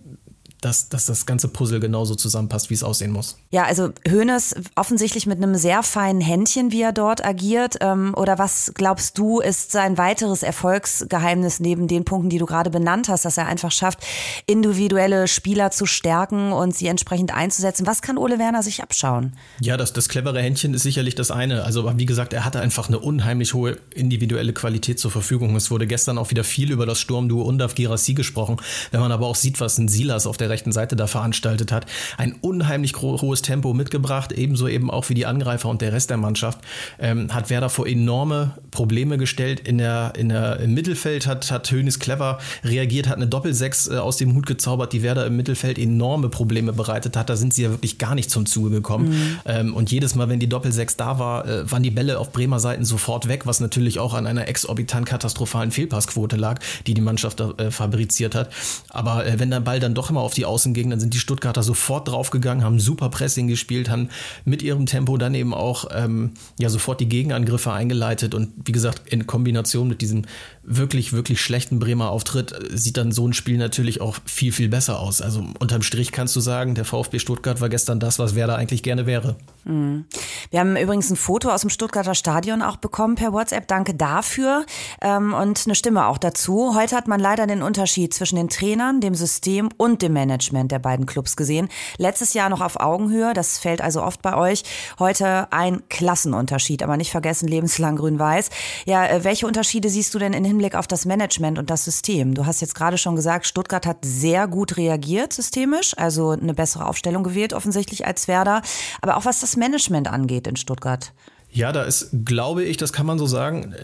dass, 0.60 0.88
dass 0.88 1.06
das 1.06 1.26
ganze 1.26 1.48
Puzzle 1.48 1.80
genauso 1.80 2.14
zusammenpasst, 2.14 2.70
wie 2.70 2.74
es 2.74 2.82
aussehen 2.82 3.12
muss. 3.12 3.36
Ja, 3.50 3.64
also 3.64 3.90
Hoeneß 4.08 4.56
offensichtlich 4.74 5.26
mit 5.26 5.38
einem 5.38 5.54
sehr 5.54 5.82
feinen 5.82 6.20
Händchen, 6.20 6.72
wie 6.72 6.82
er 6.82 6.92
dort 6.92 7.24
agiert. 7.24 7.76
Ähm, 7.80 8.14
oder 8.16 8.38
was 8.38 8.72
glaubst 8.74 9.18
du, 9.18 9.40
ist 9.40 9.70
sein 9.70 9.98
weiteres 9.98 10.42
Erfolgsgeheimnis 10.42 11.60
neben 11.60 11.86
den 11.86 12.04
Punkten, 12.04 12.30
die 12.30 12.38
du 12.38 12.46
gerade 12.46 12.70
benannt 12.70 13.08
hast, 13.08 13.24
dass 13.24 13.36
er 13.36 13.46
einfach 13.46 13.70
schafft, 13.70 14.00
individuelle 14.46 15.28
Spieler 15.28 15.70
zu 15.70 15.86
stärken 15.86 16.52
und 16.52 16.74
sie 16.74 16.88
entsprechend 16.88 17.32
einzusetzen? 17.32 17.86
Was 17.86 18.02
kann 18.02 18.18
Ole 18.18 18.38
Werner 18.38 18.62
sich 18.62 18.82
abschauen? 18.82 19.34
Ja, 19.60 19.76
das, 19.76 19.92
das 19.92 20.08
clevere 20.08 20.40
Händchen 20.42 20.74
ist 20.74 20.82
sicherlich 20.82 21.14
das 21.14 21.30
eine. 21.30 21.64
Also 21.64 21.90
wie 21.96 22.06
gesagt, 22.06 22.32
er 22.32 22.44
hatte 22.44 22.60
einfach 22.60 22.88
eine 22.88 22.98
unheimlich 22.98 23.54
hohe 23.54 23.78
individuelle 23.94 24.52
Qualität 24.52 24.98
zur 24.98 25.10
Verfügung. 25.10 25.54
Es 25.54 25.70
wurde 25.70 25.86
gestern 25.86 26.18
auch 26.18 26.30
wieder 26.30 26.42
viel 26.44 26.72
über 26.72 26.84
das 26.84 27.00
Sturmduo 27.00 27.42
Undaf 27.42 27.76
Girassi 27.76 28.14
gesprochen. 28.14 28.56
Wenn 28.90 29.00
man 29.00 29.12
aber 29.12 29.26
auch 29.26 29.36
sieht, 29.36 29.60
was 29.60 29.78
ein 29.78 29.88
Silas 29.88 30.26
auf 30.26 30.36
der 30.36 30.47
der 30.48 30.54
rechten 30.54 30.72
Seite 30.72 30.96
da 30.96 31.06
veranstaltet 31.06 31.70
hat. 31.72 31.86
Ein 32.16 32.34
unheimlich 32.40 32.96
hohes 32.96 33.42
Tempo 33.42 33.74
mitgebracht, 33.74 34.32
ebenso 34.32 34.66
eben 34.68 34.90
auch 34.90 35.08
wie 35.08 35.14
die 35.14 35.26
Angreifer 35.26 35.68
und 35.68 35.82
der 35.82 35.92
Rest 35.92 36.10
der 36.10 36.16
Mannschaft. 36.16 36.58
Ähm, 36.98 37.32
hat 37.32 37.50
Werder 37.50 37.68
vor 37.68 37.86
enorme 37.86 38.54
Probleme 38.70 39.18
gestellt. 39.18 39.60
In 39.60 39.78
der, 39.78 40.12
in 40.16 40.30
der, 40.30 40.60
Im 40.60 40.74
Mittelfeld 40.74 41.26
hat, 41.26 41.50
hat 41.50 41.70
Hönes 41.70 41.98
clever 41.98 42.38
reagiert, 42.64 43.08
hat 43.08 43.16
eine 43.16 43.26
Doppelsechs 43.26 43.88
äh, 43.88 43.96
aus 43.96 44.16
dem 44.16 44.34
Hut 44.34 44.46
gezaubert, 44.46 44.92
die 44.92 45.02
Werder 45.02 45.26
im 45.26 45.36
Mittelfeld 45.36 45.78
enorme 45.78 46.28
Probleme 46.28 46.72
bereitet 46.72 47.16
hat. 47.16 47.28
Da 47.28 47.36
sind 47.36 47.54
sie 47.54 47.62
ja 47.62 47.70
wirklich 47.70 47.98
gar 47.98 48.14
nicht 48.14 48.30
zum 48.30 48.46
Zuge 48.46 48.70
gekommen. 48.70 49.10
Mhm. 49.10 49.38
Ähm, 49.44 49.74
und 49.74 49.90
jedes 49.90 50.14
Mal, 50.14 50.28
wenn 50.28 50.40
die 50.40 50.48
Doppelsechs 50.48 50.96
da 50.96 51.18
war, 51.18 51.46
äh, 51.46 51.70
waren 51.70 51.82
die 51.82 51.90
Bälle 51.90 52.18
auf 52.18 52.32
Bremer 52.32 52.60
Seiten 52.60 52.84
sofort 52.84 53.28
weg, 53.28 53.46
was 53.46 53.60
natürlich 53.60 53.98
auch 53.98 54.14
an 54.14 54.26
einer 54.26 54.48
exorbitant 54.48 55.06
katastrophalen 55.06 55.70
Fehlpassquote 55.70 56.36
lag, 56.36 56.60
die 56.86 56.94
die 56.94 57.00
Mannschaft 57.00 57.40
äh, 57.40 57.70
fabriziert 57.70 58.34
hat. 58.34 58.50
Aber 58.88 59.26
äh, 59.26 59.38
wenn 59.38 59.50
der 59.50 59.60
Ball 59.60 59.80
dann 59.80 59.94
doch 59.94 60.10
immer 60.10 60.20
auf 60.20 60.34
die 60.34 60.37
Außen 60.46 60.74
ging, 60.74 60.90
dann 60.90 61.00
sind 61.00 61.14
die 61.14 61.18
Stuttgarter 61.18 61.62
sofort 61.62 62.08
draufgegangen, 62.08 62.64
haben 62.64 62.80
super 62.80 63.08
Pressing 63.08 63.48
gespielt, 63.48 63.90
haben 63.90 64.08
mit 64.44 64.62
ihrem 64.62 64.86
Tempo 64.86 65.16
dann 65.16 65.34
eben 65.34 65.54
auch 65.54 65.86
ähm, 65.94 66.32
ja 66.58 66.68
sofort 66.68 67.00
die 67.00 67.08
Gegenangriffe 67.08 67.72
eingeleitet 67.72 68.34
und 68.34 68.52
wie 68.64 68.72
gesagt, 68.72 69.02
in 69.08 69.26
Kombination 69.26 69.88
mit 69.88 70.00
diesem 70.00 70.22
wirklich, 70.68 71.12
wirklich 71.12 71.40
schlechten 71.40 71.78
Bremer 71.78 72.10
Auftritt 72.10 72.52
äh, 72.52 72.76
sieht 72.76 72.96
dann 72.96 73.12
so 73.12 73.26
ein 73.26 73.32
Spiel 73.32 73.56
natürlich 73.56 74.00
auch 74.00 74.16
viel, 74.24 74.52
viel 74.52 74.68
besser 74.68 75.00
aus. 75.00 75.22
Also 75.22 75.44
unterm 75.58 75.82
Strich 75.82 76.12
kannst 76.12 76.36
du 76.36 76.40
sagen, 76.40 76.74
der 76.74 76.84
VfB 76.84 77.18
Stuttgart 77.18 77.60
war 77.60 77.68
gestern 77.68 78.00
das, 78.00 78.18
was 78.18 78.34
Werder 78.34 78.56
eigentlich 78.56 78.82
gerne 78.82 79.06
wäre. 79.06 79.36
Mhm. 79.64 80.04
Wir 80.50 80.60
haben 80.60 80.76
übrigens 80.76 81.10
ein 81.10 81.16
Foto 81.16 81.50
aus 81.50 81.62
dem 81.62 81.70
Stuttgarter 81.70 82.14
Stadion 82.14 82.62
auch 82.62 82.76
bekommen 82.76 83.14
per 83.14 83.32
WhatsApp. 83.32 83.66
Danke 83.68 83.94
dafür 83.94 84.66
ähm, 85.00 85.32
und 85.32 85.62
eine 85.64 85.74
Stimme 85.74 86.06
auch 86.06 86.18
dazu. 86.18 86.74
Heute 86.74 86.96
hat 86.96 87.08
man 87.08 87.20
leider 87.20 87.46
den 87.46 87.62
Unterschied 87.62 88.12
zwischen 88.12 88.36
den 88.36 88.48
Trainern, 88.48 89.00
dem 89.00 89.14
System 89.14 89.70
und 89.76 90.02
dem 90.02 90.12
Management 90.28 90.70
der 90.70 90.78
beiden 90.78 91.06
Clubs 91.06 91.36
gesehen. 91.36 91.68
Letztes 91.96 92.34
Jahr 92.34 92.48
noch 92.50 92.60
auf 92.60 92.78
Augenhöhe, 92.78 93.32
das 93.34 93.58
fällt 93.58 93.80
also 93.80 94.02
oft 94.02 94.22
bei 94.22 94.36
euch. 94.36 94.62
Heute 94.98 95.50
ein 95.52 95.82
Klassenunterschied, 95.88 96.82
aber 96.82 96.96
nicht 96.96 97.10
vergessen, 97.10 97.48
lebenslang 97.48 97.96
grün-weiß. 97.96 98.50
Ja, 98.84 99.06
äh, 99.06 99.24
welche 99.24 99.46
Unterschiede 99.46 99.88
siehst 99.88 100.14
du 100.14 100.18
denn 100.18 100.32
in 100.32 100.44
Hinblick 100.44 100.74
auf 100.74 100.86
das 100.86 101.06
Management 101.06 101.58
und 101.58 101.70
das 101.70 101.84
System? 101.84 102.34
Du 102.34 102.46
hast 102.46 102.60
jetzt 102.60 102.74
gerade 102.74 102.98
schon 102.98 103.16
gesagt, 103.16 103.46
Stuttgart 103.46 103.86
hat 103.86 103.98
sehr 104.02 104.46
gut 104.46 104.76
reagiert 104.76 105.32
systemisch, 105.32 105.96
also 105.96 106.30
eine 106.30 106.54
bessere 106.54 106.86
Aufstellung 106.86 107.24
gewählt 107.24 107.52
offensichtlich 107.52 108.06
als 108.06 108.28
Werder. 108.28 108.62
Aber 109.00 109.16
auch 109.16 109.24
was 109.24 109.40
das 109.40 109.56
Management 109.56 110.08
angeht 110.08 110.46
in 110.46 110.56
Stuttgart. 110.56 111.12
Ja, 111.50 111.72
da 111.72 111.84
ist, 111.84 112.10
glaube 112.26 112.62
ich, 112.62 112.76
das 112.76 112.92
kann 112.92 113.06
man 113.06 113.18
so 113.18 113.26
sagen, 113.26 113.74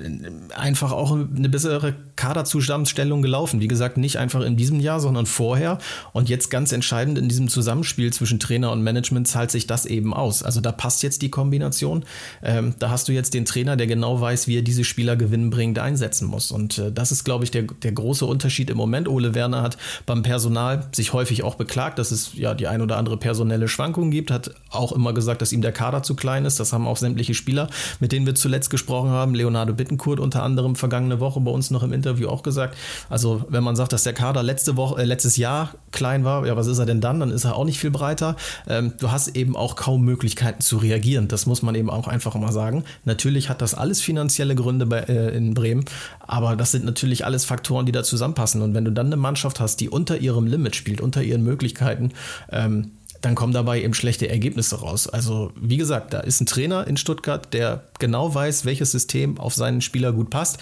einfach 0.55 0.93
auch 0.93 1.13
eine 1.13 1.49
bessere 1.49 1.95
Kaderzusammenstellung 2.15 3.23
gelaufen. 3.23 3.61
Wie 3.61 3.69
gesagt, 3.69 3.97
nicht 3.97 4.19
einfach 4.19 4.43
in 4.43 4.59
diesem 4.59 4.81
Jahr, 4.81 5.01
sondern 5.01 5.25
vorher. 5.25 5.79
Und 6.13 6.29
jetzt 6.29 6.51
ganz 6.51 6.73
entscheidend 6.73 7.17
in 7.19 7.27
diesem 7.27 7.49
Zusammenspiel 7.49 8.13
zwischen 8.13 8.39
Trainer 8.39 8.71
und 8.71 8.83
Management 8.83 9.29
zahlt 9.29 9.51
sich 9.51 9.67
das 9.67 9.87
eben 9.87 10.13
aus. 10.13 10.43
Also 10.43 10.61
da 10.61 10.73
passt 10.73 11.03
jetzt 11.03 11.23
die 11.23 11.31
Kombination. 11.31 12.05
Ähm, 12.43 12.75
da 12.79 12.91
hast 12.91 13.09
du 13.09 13.13
jetzt 13.13 13.33
den 13.33 13.47
Trainer, 13.47 13.77
der 13.77 13.87
genau 13.87 14.21
weiß, 14.21 14.47
wie 14.47 14.59
er 14.59 14.63
diese 14.63 14.85
Spieler 14.85 15.17
gewinnbringend 15.17 15.79
einsetzen 15.79 16.29
muss. 16.29 16.53
Und 16.53 16.77
äh, 16.77 16.93
das 16.93 17.13
ist, 17.13 17.25
glaube 17.25 17.45
ich, 17.45 17.51
der, 17.51 17.63
der 17.63 17.93
große 17.93 18.27
Unterschied 18.27 18.69
im 18.69 18.77
Moment. 18.77 19.09
Ole 19.09 19.35
Werner 19.35 19.63
hat 19.63 19.79
beim 20.05 20.23
Personal 20.23 20.87
sich 20.93 21.15
häufig 21.15 21.43
auch 21.43 21.55
beklagt, 21.55 21.99
dass 21.99 22.11
es 22.11 22.35
ja 22.35 22.53
die 22.53 22.67
ein 22.67 22.83
oder 22.83 22.99
andere 22.99 23.17
personelle 23.17 23.69
Schwankung 23.69 24.11
gibt, 24.11 24.31
hat 24.31 24.51
auch 24.69 24.93
immer 24.93 25.15
gesagt, 25.15 25.41
dass 25.41 25.53
ihm 25.53 25.63
der 25.63 25.73
Kader 25.73 26.03
zu 26.03 26.15
klein 26.15 26.45
ist. 26.45 26.61
Das 26.61 26.75
haben 26.75 26.87
auch 26.87 26.99
sämtliche 26.99 27.33
Spieler 27.33 27.54
Spieler, 27.55 27.69
mit 28.01 28.11
denen 28.13 28.27
wir 28.27 28.35
zuletzt 28.35 28.71
gesprochen 28.71 29.11
haben. 29.11 29.35
Leonardo 29.35 29.75
Bittenkurt 29.75 30.19
unter 30.19 30.43
anderem 30.43 30.75
vergangene 30.75 31.21
Woche 31.21 31.41
bei 31.41 31.51
uns 31.51 31.71
noch 31.71 31.83
im 31.83 31.93
Interview 31.93 32.29
auch 32.29 32.43
gesagt. 32.43 32.77
Also 33.09 33.45
wenn 33.49 33.63
man 33.63 33.77
sagt, 33.77 33.93
dass 33.93 34.03
der 34.03 34.13
Kader 34.13 34.43
letzte 34.43 34.77
Woche, 34.77 35.01
äh, 35.01 35.05
letztes 35.05 35.37
Jahr 35.37 35.75
klein 35.93 36.25
war, 36.25 36.47
ja, 36.47 36.57
was 36.57 36.67
ist 36.67 36.79
er 36.79 36.87
denn 36.87 37.01
dann? 37.01 37.21
Dann 37.21 37.31
ist 37.31 37.45
er 37.45 37.55
auch 37.57 37.65
nicht 37.65 37.79
viel 37.79 37.91
breiter. 37.91 38.37
Ähm, 38.67 38.95
du 38.99 39.13
hast 39.13 39.29
eben 39.37 39.57
auch 39.57 39.77
kaum 39.77 40.03
Möglichkeiten 40.03 40.61
zu 40.61 40.79
reagieren. 40.79 41.29
Das 41.29 41.47
muss 41.47 41.63
man 41.63 41.75
eben 41.75 41.91
auch 41.91 42.09
einfach 42.09 42.35
mal 42.35 42.53
sagen. 42.53 42.85
Natürlich 43.05 43.49
hat 43.49 43.63
das 43.63 43.75
alles 43.75 44.01
finanzielle 44.01 44.57
Gründe 44.57 44.87
bei, 44.87 45.01
äh, 45.01 45.37
in 45.37 45.55
Bremen, 45.55 45.85
aber 46.21 46.57
das 46.57 46.73
sind 46.73 46.85
natürlich 46.85 47.25
alles 47.25 47.45
Faktoren, 47.45 47.87
die 47.87 47.93
da 47.93 48.03
zusammenpassen. 48.03 48.63
Und 48.63 48.75
wenn 48.75 48.85
du 48.85 48.91
dann 48.91 49.07
eine 49.07 49.17
Mannschaft 49.17 49.61
hast, 49.61 49.81
die 49.81 49.89
unter 49.89 50.19
ihrem 50.19 50.47
Limit 50.47 50.75
spielt, 50.75 51.01
unter 51.01 51.23
ihren 51.23 51.45
Möglichkeiten, 51.45 52.13
ähm, 52.51 52.91
dann 53.25 53.35
kommen 53.35 53.55
dabei 53.55 53.83
eben 53.83 53.95
schlechte 53.95 54.29
Ergebnisse 54.29 54.81
raus. 54.81 55.09
Also 55.09 55.53
wie 55.59 55.79
gesagt, 55.79 56.13
da 56.13 56.21
ist 56.21 56.41
ein 56.41 56.47
Trainer 56.47 56.87
in 56.87 56.97
Stuttgart, 56.97 57.53
der 57.55 57.85
genau 57.99 58.35
weiß, 58.35 58.67
welches 58.67 58.93
System 58.93 59.39
auf 59.39 59.55
seinen 59.55 59.81
Spieler 59.81 60.13
gut 60.13 60.29
passt. 60.29 60.59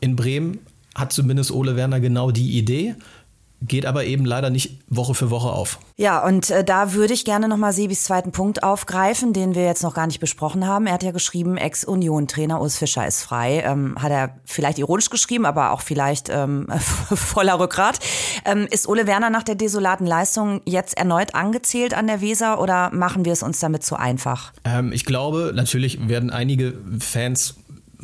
In 0.00 0.14
Bremen 0.14 0.58
hat 0.94 1.12
zumindest 1.12 1.50
Ole 1.50 1.76
Werner 1.76 2.00
genau 2.00 2.30
die 2.30 2.58
Idee. 2.58 2.94
Geht 3.62 3.86
aber 3.86 4.04
eben 4.04 4.24
leider 4.24 4.50
nicht 4.50 4.80
Woche 4.88 5.14
für 5.14 5.30
Woche 5.30 5.50
auf. 5.50 5.78
Ja, 5.96 6.24
und 6.24 6.50
äh, 6.50 6.64
da 6.64 6.92
würde 6.92 7.14
ich 7.14 7.24
gerne 7.24 7.48
nochmal 7.48 7.72
Sebis 7.72 8.04
zweiten 8.04 8.32
Punkt 8.32 8.62
aufgreifen, 8.62 9.32
den 9.32 9.54
wir 9.54 9.64
jetzt 9.64 9.82
noch 9.82 9.94
gar 9.94 10.06
nicht 10.06 10.20
besprochen 10.20 10.66
haben. 10.66 10.86
Er 10.86 10.94
hat 10.94 11.02
ja 11.02 11.12
geschrieben, 11.12 11.56
Ex-Union-Trainer 11.56 12.60
Urs 12.60 12.78
Fischer 12.78 13.06
ist 13.06 13.22
frei. 13.22 13.62
Ähm, 13.64 13.96
hat 14.00 14.10
er 14.10 14.36
vielleicht 14.44 14.78
ironisch 14.78 15.08
geschrieben, 15.08 15.46
aber 15.46 15.70
auch 15.72 15.80
vielleicht 15.80 16.28
ähm, 16.30 16.66
voller 17.14 17.58
Rückgrat. 17.58 18.00
Ähm, 18.44 18.66
ist 18.70 18.88
Ole 18.88 19.06
Werner 19.06 19.30
nach 19.30 19.44
der 19.44 19.54
desolaten 19.54 20.06
Leistung 20.06 20.60
jetzt 20.64 20.96
erneut 20.96 21.34
angezählt 21.34 21.94
an 21.94 22.06
der 22.06 22.20
Weser 22.20 22.60
oder 22.60 22.90
machen 22.92 23.24
wir 23.24 23.32
es 23.32 23.42
uns 23.42 23.60
damit 23.60 23.84
zu 23.84 23.96
einfach? 23.96 24.52
Ähm, 24.64 24.92
ich 24.92 25.04
glaube, 25.04 25.52
natürlich 25.54 26.08
werden 26.08 26.30
einige 26.30 26.74
Fans 26.98 27.56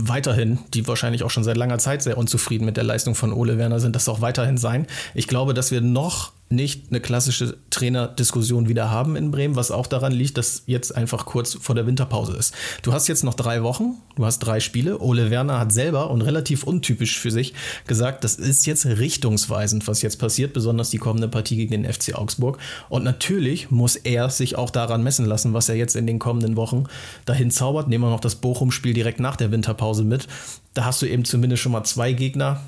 weiterhin, 0.08 0.58
die 0.74 0.86
wahrscheinlich 0.86 1.22
auch 1.22 1.30
schon 1.30 1.44
seit 1.44 1.56
langer 1.56 1.78
Zeit 1.78 2.02
sehr 2.02 2.18
unzufrieden 2.18 2.64
mit 2.64 2.76
der 2.76 2.84
Leistung 2.84 3.14
von 3.14 3.32
Ole 3.32 3.58
Werner 3.58 3.80
sind, 3.80 3.96
das 3.96 4.08
auch 4.08 4.20
weiterhin 4.20 4.58
sein. 4.58 4.86
Ich 5.14 5.26
glaube, 5.26 5.54
dass 5.54 5.70
wir 5.70 5.80
noch 5.80 6.32
nicht 6.52 6.90
eine 6.90 7.00
klassische 7.00 7.58
Trainerdiskussion 7.70 8.68
wieder 8.68 8.90
haben 8.90 9.14
in 9.14 9.30
Bremen, 9.30 9.54
was 9.54 9.70
auch 9.70 9.86
daran 9.86 10.10
liegt, 10.10 10.36
dass 10.36 10.64
jetzt 10.66 10.96
einfach 10.96 11.24
kurz 11.24 11.54
vor 11.54 11.76
der 11.76 11.86
Winterpause 11.86 12.36
ist. 12.36 12.52
Du 12.82 12.92
hast 12.92 13.06
jetzt 13.06 13.22
noch 13.22 13.34
drei 13.34 13.62
Wochen, 13.62 13.94
du 14.16 14.26
hast 14.26 14.40
drei 14.40 14.58
Spiele. 14.58 14.98
Ole 15.00 15.30
Werner 15.30 15.60
hat 15.60 15.72
selber 15.72 16.10
und 16.10 16.22
relativ 16.22 16.64
untypisch 16.64 17.20
für 17.20 17.30
sich 17.30 17.54
gesagt, 17.86 18.24
das 18.24 18.34
ist 18.34 18.66
jetzt 18.66 18.84
richtungsweisend, 18.84 19.86
was 19.86 20.02
jetzt 20.02 20.18
passiert, 20.18 20.52
besonders 20.52 20.90
die 20.90 20.98
kommende 20.98 21.28
Partie 21.28 21.54
gegen 21.54 21.70
den 21.70 21.90
FC 21.90 22.16
Augsburg. 22.16 22.58
Und 22.88 23.04
natürlich 23.04 23.70
muss 23.70 23.94
er 23.94 24.28
sich 24.28 24.56
auch 24.56 24.70
daran 24.70 25.04
messen 25.04 25.26
lassen, 25.26 25.54
was 25.54 25.68
er 25.68 25.76
jetzt 25.76 25.94
in 25.94 26.08
den 26.08 26.18
kommenden 26.18 26.56
Wochen 26.56 26.86
dahin 27.26 27.52
zaubert. 27.52 27.86
Nehmen 27.86 28.02
wir 28.02 28.10
noch 28.10 28.18
das 28.18 28.34
Bochum-Spiel 28.34 28.92
direkt 28.92 29.20
nach 29.20 29.36
der 29.36 29.52
Winterpause 29.52 30.02
mit. 30.02 30.26
Da 30.74 30.84
hast 30.84 31.00
du 31.00 31.06
eben 31.06 31.24
zumindest 31.24 31.62
schon 31.62 31.70
mal 31.70 31.84
zwei 31.84 32.12
Gegner, 32.12 32.60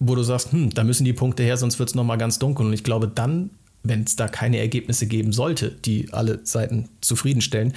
wo 0.00 0.14
du 0.14 0.22
sagst, 0.22 0.52
hm, 0.52 0.70
da 0.70 0.84
müssen 0.84 1.04
die 1.04 1.12
Punkte 1.12 1.42
her, 1.42 1.56
sonst 1.56 1.78
wird 1.78 1.88
es 1.88 1.94
nochmal 1.94 2.18
ganz 2.18 2.38
dunkel. 2.38 2.66
Und 2.66 2.72
ich 2.72 2.84
glaube, 2.84 3.08
dann, 3.08 3.50
wenn 3.82 4.04
es 4.04 4.16
da 4.16 4.28
keine 4.28 4.58
Ergebnisse 4.58 5.06
geben 5.06 5.32
sollte, 5.32 5.70
die 5.70 6.12
alle 6.12 6.40
Seiten 6.44 6.88
zufriedenstellen, 7.00 7.74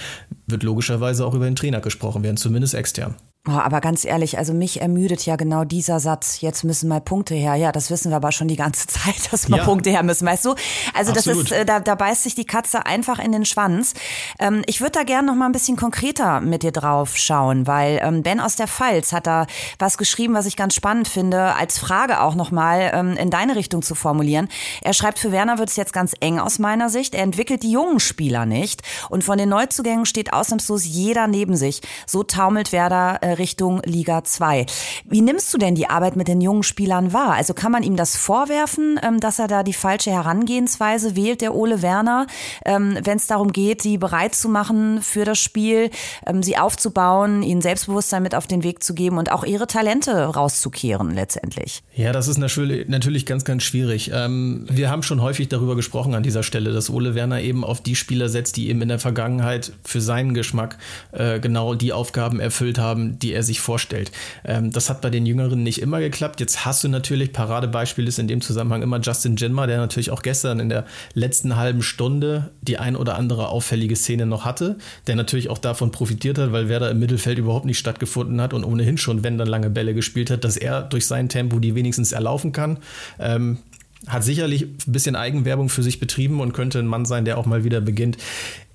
wird 0.51 0.63
logischerweise 0.63 1.25
auch 1.25 1.33
über 1.33 1.45
den 1.45 1.55
Trainer 1.55 1.81
gesprochen 1.81 2.23
werden, 2.23 2.37
zumindest 2.37 2.73
extern. 2.73 3.15
Oh, 3.47 3.53
aber 3.53 3.81
ganz 3.81 4.05
ehrlich, 4.05 4.37
also 4.37 4.53
mich 4.53 4.81
ermüdet 4.81 5.25
ja 5.25 5.35
genau 5.35 5.63
dieser 5.63 5.99
Satz, 5.99 6.41
jetzt 6.41 6.63
müssen 6.63 6.87
mal 6.87 7.01
Punkte 7.01 7.33
her. 7.33 7.55
Ja, 7.55 7.71
das 7.71 7.89
wissen 7.89 8.11
wir 8.11 8.17
aber 8.17 8.31
schon 8.31 8.47
die 8.47 8.55
ganze 8.55 8.85
Zeit, 8.87 9.33
dass 9.33 9.49
mal 9.49 9.57
ja. 9.57 9.63
Punkte 9.63 9.89
her 9.89 10.03
müssen, 10.03 10.27
weißt 10.27 10.45
du? 10.45 10.53
Also 10.93 11.11
Absolut. 11.11 11.45
das 11.45 11.51
ist, 11.51 11.57
äh, 11.57 11.65
da, 11.65 11.79
da 11.79 11.95
beißt 11.95 12.21
sich 12.21 12.35
die 12.35 12.45
Katze 12.45 12.85
einfach 12.85 13.17
in 13.17 13.31
den 13.31 13.45
Schwanz. 13.45 13.95
Ähm, 14.37 14.61
ich 14.67 14.79
würde 14.79 14.91
da 14.91 15.03
gerne 15.03 15.25
noch 15.25 15.33
mal 15.33 15.47
ein 15.47 15.53
bisschen 15.53 15.75
konkreter 15.75 16.39
mit 16.39 16.61
dir 16.61 16.71
drauf 16.71 17.17
schauen, 17.17 17.65
weil 17.65 17.99
ähm, 18.03 18.21
Ben 18.21 18.39
aus 18.39 18.57
der 18.57 18.67
Pfalz 18.67 19.11
hat 19.11 19.25
da 19.25 19.47
was 19.79 19.97
geschrieben, 19.97 20.35
was 20.35 20.45
ich 20.45 20.55
ganz 20.55 20.75
spannend 20.75 21.07
finde, 21.07 21.55
als 21.55 21.79
Frage 21.79 22.21
auch 22.21 22.35
noch 22.35 22.51
mal 22.51 22.91
ähm, 22.93 23.17
in 23.17 23.31
deine 23.31 23.55
Richtung 23.55 23.81
zu 23.81 23.95
formulieren. 23.95 24.49
Er 24.83 24.93
schreibt, 24.93 25.17
für 25.17 25.31
Werner 25.31 25.57
wird 25.57 25.69
es 25.69 25.77
jetzt 25.77 25.93
ganz 25.93 26.13
eng 26.19 26.37
aus 26.37 26.59
meiner 26.59 26.89
Sicht. 26.89 27.15
Er 27.15 27.23
entwickelt 27.23 27.63
die 27.63 27.71
jungen 27.71 27.99
Spieler 27.99 28.45
nicht 28.45 28.83
und 29.09 29.23
von 29.23 29.39
den 29.39 29.49
Neuzugängen 29.49 30.05
steht 30.05 30.31
ausnahmslos 30.41 30.85
jeder 30.85 31.27
neben 31.27 31.55
sich. 31.55 31.81
So 32.07 32.23
taumelt 32.23 32.71
Werder 32.71 33.19
äh, 33.21 33.33
Richtung 33.33 33.81
Liga 33.85 34.23
2. 34.23 34.65
Wie 35.05 35.21
nimmst 35.21 35.53
du 35.53 35.57
denn 35.57 35.75
die 35.75 35.89
Arbeit 35.89 36.15
mit 36.15 36.27
den 36.27 36.41
jungen 36.41 36.63
Spielern 36.63 37.13
wahr? 37.13 37.33
Also 37.33 37.53
kann 37.53 37.71
man 37.71 37.83
ihm 37.83 37.95
das 37.95 38.17
vorwerfen, 38.17 38.99
ähm, 39.03 39.19
dass 39.19 39.37
er 39.37 39.47
da 39.47 39.61
die 39.63 39.73
falsche 39.73 40.11
Herangehensweise 40.11 41.15
wählt, 41.15 41.41
der 41.41 41.53
Ole 41.53 41.81
Werner, 41.81 42.25
ähm, 42.65 42.97
wenn 43.03 43.17
es 43.17 43.27
darum 43.27 43.53
geht, 43.53 43.83
sie 43.83 43.97
bereit 43.97 44.33
zu 44.33 44.49
machen 44.49 45.01
für 45.01 45.25
das 45.25 45.39
Spiel, 45.39 45.91
ähm, 46.25 46.41
sie 46.41 46.57
aufzubauen, 46.57 47.43
ihnen 47.43 47.61
Selbstbewusstsein 47.61 48.23
mit 48.23 48.33
auf 48.33 48.47
den 48.47 48.63
Weg 48.63 48.83
zu 48.83 48.95
geben 48.95 49.19
und 49.19 49.31
auch 49.31 49.43
ihre 49.43 49.67
Talente 49.67 50.11
rauszukehren 50.25 51.13
letztendlich? 51.13 51.83
Ja, 51.95 52.11
das 52.11 52.27
ist 52.27 52.37
natürlich 52.39 53.25
ganz, 53.25 53.45
ganz 53.45 53.63
schwierig. 53.63 54.11
Wir 54.11 54.89
haben 54.89 55.03
schon 55.03 55.21
häufig 55.21 55.49
darüber 55.49 55.75
gesprochen 55.75 56.15
an 56.15 56.23
dieser 56.23 56.43
Stelle, 56.43 56.73
dass 56.73 56.89
Ole 56.89 57.13
Werner 57.15 57.41
eben 57.41 57.63
auf 57.63 57.81
die 57.81 57.95
Spieler 57.95 58.29
setzt, 58.29 58.57
die 58.57 58.69
eben 58.69 58.81
in 58.81 58.89
der 58.89 58.99
Vergangenheit 58.99 59.73
für 59.83 60.01
seinen 60.01 60.30
Geschmack 60.33 60.77
äh, 61.11 61.39
genau 61.39 61.75
die 61.75 61.93
Aufgaben 61.93 62.39
erfüllt 62.39 62.77
haben, 62.77 63.19
die 63.19 63.33
er 63.33 63.43
sich 63.43 63.59
vorstellt. 63.59 64.11
Ähm, 64.45 64.71
das 64.71 64.89
hat 64.89 65.01
bei 65.01 65.09
den 65.09 65.25
Jüngeren 65.25 65.63
nicht 65.63 65.81
immer 65.81 65.99
geklappt. 65.99 66.39
Jetzt 66.39 66.65
hast 66.65 66.83
du 66.83 66.87
natürlich, 66.87 67.33
Paradebeispiel 67.33 68.07
ist 68.07 68.19
in 68.19 68.27
dem 68.27 68.41
Zusammenhang 68.41 68.81
immer 68.81 68.99
Justin 68.99 69.35
Jinma, 69.35 69.67
der 69.67 69.77
natürlich 69.77 70.11
auch 70.11 70.21
gestern 70.21 70.59
in 70.59 70.69
der 70.69 70.85
letzten 71.13 71.55
halben 71.55 71.81
Stunde 71.81 72.51
die 72.61 72.77
ein 72.77 72.95
oder 72.95 73.15
andere 73.15 73.49
auffällige 73.49 73.95
Szene 73.95 74.25
noch 74.25 74.45
hatte, 74.45 74.77
der 75.07 75.15
natürlich 75.15 75.49
auch 75.49 75.57
davon 75.57 75.91
profitiert 75.91 76.37
hat, 76.37 76.51
weil 76.51 76.69
Werder 76.69 76.91
im 76.91 76.99
Mittelfeld 76.99 77.37
überhaupt 77.37 77.65
nicht 77.65 77.79
stattgefunden 77.79 78.41
hat 78.41 78.53
und 78.53 78.63
ohnehin 78.63 78.97
schon, 78.97 79.23
wenn 79.23 79.37
dann 79.37 79.47
lange 79.47 79.69
Bälle 79.69 79.93
gespielt 79.93 80.29
hat, 80.29 80.43
dass 80.43 80.57
er 80.57 80.81
durch 80.81 81.07
sein 81.07 81.29
Tempo 81.29 81.59
die 81.59 81.75
wenigstens 81.75 82.11
erlaufen 82.11 82.51
kann. 82.51 82.79
Ähm, 83.19 83.59
hat 84.07 84.23
sicherlich 84.23 84.63
ein 84.63 84.77
bisschen 84.91 85.15
Eigenwerbung 85.15 85.69
für 85.69 85.83
sich 85.83 85.99
betrieben 85.99 86.39
und 86.39 86.53
könnte 86.53 86.79
ein 86.79 86.87
Mann 86.87 87.05
sein, 87.05 87.23
der 87.23 87.37
auch 87.37 87.45
mal 87.45 87.63
wieder 87.63 87.81
beginnt. 87.81 88.17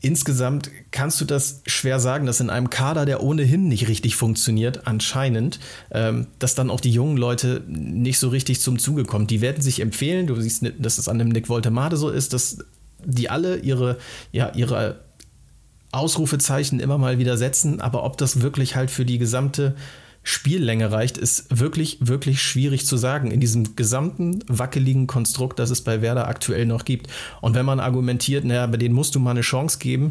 Insgesamt 0.00 0.70
kannst 0.92 1.20
du 1.20 1.24
das 1.24 1.62
schwer 1.66 1.98
sagen, 1.98 2.26
dass 2.26 2.40
in 2.40 2.48
einem 2.48 2.70
Kader, 2.70 3.06
der 3.06 3.22
ohnehin 3.22 3.66
nicht 3.66 3.88
richtig 3.88 4.14
funktioniert, 4.14 4.86
anscheinend, 4.86 5.58
ähm, 5.90 6.28
dass 6.38 6.54
dann 6.54 6.70
auch 6.70 6.80
die 6.80 6.92
jungen 6.92 7.16
Leute 7.16 7.64
nicht 7.66 8.18
so 8.18 8.28
richtig 8.28 8.60
zum 8.60 8.78
Zuge 8.78 9.04
kommen. 9.04 9.26
Die 9.26 9.40
werden 9.40 9.62
sich 9.62 9.80
empfehlen, 9.80 10.28
du 10.28 10.40
siehst, 10.40 10.64
dass 10.78 10.98
es 10.98 11.08
an 11.08 11.18
dem 11.18 11.28
Nick 11.28 11.48
Voltemade 11.48 11.96
so 11.96 12.08
ist, 12.10 12.32
dass 12.32 12.58
die 13.04 13.28
alle 13.28 13.56
ihre, 13.58 13.98
ja, 14.30 14.52
ihre 14.54 15.00
Ausrufezeichen 15.90 16.78
immer 16.78 16.98
mal 16.98 17.18
wieder 17.18 17.36
setzen, 17.36 17.80
aber 17.80 18.04
ob 18.04 18.16
das 18.16 18.42
wirklich 18.42 18.76
halt 18.76 18.90
für 18.90 19.04
die 19.04 19.18
gesamte 19.18 19.74
Spiellänge 20.28 20.90
reicht, 20.90 21.18
ist 21.18 21.56
wirklich, 21.56 21.98
wirklich 22.00 22.42
schwierig 22.42 22.84
zu 22.84 22.96
sagen 22.96 23.30
in 23.30 23.38
diesem 23.38 23.76
gesamten 23.76 24.42
wackeligen 24.48 25.06
Konstrukt, 25.06 25.60
das 25.60 25.70
es 25.70 25.82
bei 25.82 26.02
Werder 26.02 26.26
aktuell 26.26 26.66
noch 26.66 26.84
gibt. 26.84 27.08
Und 27.40 27.54
wenn 27.54 27.64
man 27.64 27.78
argumentiert, 27.78 28.44
naja, 28.44 28.66
bei 28.66 28.76
denen 28.76 28.92
musst 28.92 29.14
du 29.14 29.20
mal 29.20 29.30
eine 29.30 29.42
Chance 29.42 29.78
geben, 29.78 30.10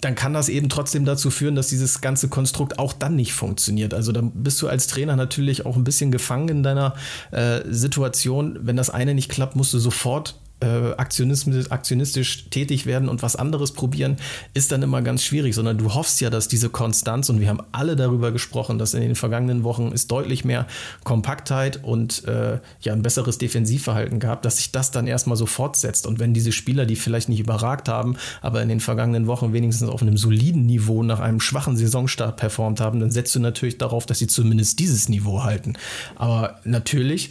dann 0.00 0.16
kann 0.16 0.34
das 0.34 0.48
eben 0.48 0.68
trotzdem 0.68 1.04
dazu 1.04 1.30
führen, 1.30 1.54
dass 1.54 1.68
dieses 1.68 2.00
ganze 2.00 2.28
Konstrukt 2.28 2.80
auch 2.80 2.92
dann 2.92 3.14
nicht 3.14 3.32
funktioniert. 3.32 3.94
Also 3.94 4.10
dann 4.10 4.32
bist 4.32 4.60
du 4.60 4.66
als 4.66 4.88
Trainer 4.88 5.14
natürlich 5.14 5.64
auch 5.64 5.76
ein 5.76 5.84
bisschen 5.84 6.10
gefangen 6.10 6.48
in 6.48 6.62
deiner 6.64 6.96
äh, 7.30 7.60
Situation. 7.70 8.58
Wenn 8.60 8.76
das 8.76 8.90
eine 8.90 9.14
nicht 9.14 9.30
klappt, 9.30 9.54
musst 9.54 9.72
du 9.72 9.78
sofort 9.78 10.40
äh, 10.60 10.92
aktionistisch, 10.96 12.48
tätig 12.48 12.86
werden 12.86 13.08
und 13.08 13.22
was 13.22 13.36
anderes 13.36 13.72
probieren, 13.72 14.16
ist 14.54 14.72
dann 14.72 14.82
immer 14.82 15.02
ganz 15.02 15.22
schwierig, 15.22 15.54
sondern 15.54 15.76
du 15.76 15.92
hoffst 15.94 16.20
ja, 16.20 16.30
dass 16.30 16.48
diese 16.48 16.70
Konstanz, 16.70 17.28
und 17.28 17.40
wir 17.40 17.48
haben 17.48 17.60
alle 17.72 17.94
darüber 17.94 18.32
gesprochen, 18.32 18.78
dass 18.78 18.94
in 18.94 19.02
den 19.02 19.16
vergangenen 19.16 19.64
Wochen 19.64 19.92
ist 19.92 20.10
deutlich 20.10 20.44
mehr 20.44 20.66
Kompaktheit 21.04 21.84
und 21.84 22.24
äh, 22.24 22.58
ja 22.80 22.92
ein 22.94 23.02
besseres 23.02 23.36
Defensivverhalten 23.36 24.18
gab, 24.18 24.42
dass 24.42 24.56
sich 24.56 24.72
das 24.72 24.90
dann 24.90 25.06
erstmal 25.06 25.36
so 25.36 25.44
fortsetzt. 25.44 26.06
Und 26.06 26.18
wenn 26.18 26.32
diese 26.32 26.52
Spieler, 26.52 26.86
die 26.86 26.96
vielleicht 26.96 27.28
nicht 27.28 27.40
überragt 27.40 27.88
haben, 27.88 28.16
aber 28.40 28.62
in 28.62 28.68
den 28.70 28.80
vergangenen 28.80 29.26
Wochen 29.26 29.52
wenigstens 29.52 29.90
auf 29.90 30.00
einem 30.00 30.16
soliden 30.16 30.64
Niveau 30.64 31.02
nach 31.02 31.20
einem 31.20 31.40
schwachen 31.40 31.76
Saisonstart 31.76 32.38
performt 32.38 32.80
haben, 32.80 33.00
dann 33.00 33.10
setzt 33.10 33.34
du 33.34 33.40
natürlich 33.40 33.76
darauf, 33.76 34.06
dass 34.06 34.18
sie 34.18 34.26
zumindest 34.26 34.78
dieses 34.78 35.10
Niveau 35.10 35.44
halten. 35.44 35.74
Aber 36.14 36.60
natürlich 36.64 37.30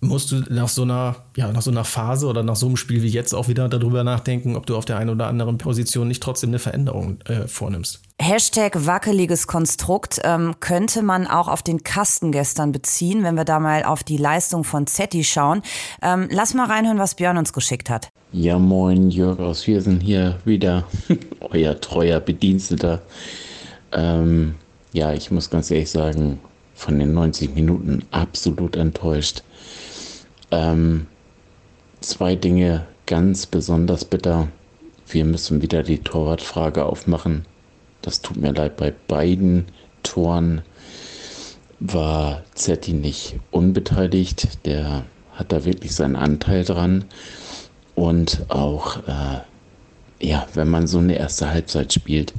musst 0.00 0.30
du 0.30 0.42
nach 0.48 0.68
so 0.68 0.82
einer, 0.82 1.16
ja, 1.36 1.50
nach 1.50 1.62
so 1.62 1.70
einer 1.70 1.84
Phase 1.84 2.26
oder 2.26 2.42
nach 2.42 2.56
so 2.56 2.66
einem 2.66 2.76
Spiel 2.76 3.02
wie 3.02 3.08
jetzt 3.08 3.34
auch 3.34 3.48
wieder 3.48 3.68
darüber 3.68 4.04
nachdenken, 4.04 4.56
ob 4.56 4.66
du 4.66 4.76
auf 4.76 4.84
der 4.84 4.98
einen 4.98 5.10
oder 5.10 5.26
anderen 5.26 5.58
Position 5.58 6.08
nicht 6.08 6.22
trotzdem 6.22 6.50
eine 6.50 6.58
Veränderung 6.58 7.18
äh, 7.22 7.48
vornimmst. 7.48 8.00
Hashtag 8.20 8.86
wackeliges 8.86 9.46
Konstrukt 9.46 10.20
ähm, 10.24 10.56
könnte 10.60 11.02
man 11.02 11.26
auch 11.26 11.48
auf 11.48 11.62
den 11.62 11.82
Kasten 11.82 12.32
gestern 12.32 12.72
beziehen, 12.72 13.22
wenn 13.24 13.36
wir 13.36 13.44
da 13.44 13.58
mal 13.58 13.84
auf 13.84 14.04
die 14.04 14.16
Leistung 14.16 14.64
von 14.64 14.86
Zetti 14.86 15.24
schauen. 15.24 15.62
Ähm, 16.02 16.28
lass 16.30 16.54
mal 16.54 16.66
reinhören, 16.66 16.98
was 16.98 17.14
Björn 17.14 17.38
uns 17.38 17.52
geschickt 17.52 17.90
hat. 17.90 18.08
Ja, 18.32 18.58
moin, 18.58 19.10
Jörg 19.10 19.38
aus 19.38 19.66
Wir 19.66 19.80
sind 19.80 20.00
hier 20.00 20.38
wieder, 20.44 20.84
euer 21.40 21.80
treuer 21.80 22.20
Bediensteter. 22.20 23.00
Ähm, 23.92 24.56
ja, 24.92 25.12
ich 25.12 25.30
muss 25.30 25.48
ganz 25.48 25.70
ehrlich 25.70 25.90
sagen, 25.90 26.38
von 26.74 26.98
den 26.98 27.14
90 27.14 27.54
Minuten 27.54 28.04
absolut 28.10 28.76
enttäuscht. 28.76 29.42
Ähm, 30.50 31.06
zwei 32.00 32.36
Dinge 32.36 32.86
ganz 33.06 33.46
besonders 33.46 34.04
bitter. 34.04 34.48
Wir 35.08 35.24
müssen 35.24 35.62
wieder 35.62 35.82
die 35.82 35.98
Torwartfrage 35.98 36.84
aufmachen. 36.84 37.44
Das 38.02 38.20
tut 38.20 38.36
mir 38.36 38.52
leid, 38.52 38.76
bei 38.76 38.92
beiden 39.08 39.66
Toren 40.02 40.62
war 41.80 42.42
Zetti 42.54 42.92
nicht 42.92 43.36
unbeteiligt. 43.50 44.64
Der 44.66 45.04
hat 45.32 45.52
da 45.52 45.64
wirklich 45.64 45.94
seinen 45.94 46.16
Anteil 46.16 46.64
dran. 46.64 47.04
Und 47.94 48.44
auch, 48.48 48.98
äh, 49.08 49.40
ja, 50.20 50.46
wenn 50.54 50.68
man 50.68 50.86
so 50.86 50.98
eine 50.98 51.18
erste 51.18 51.50
Halbzeit 51.50 51.92
spielt, 51.92 52.34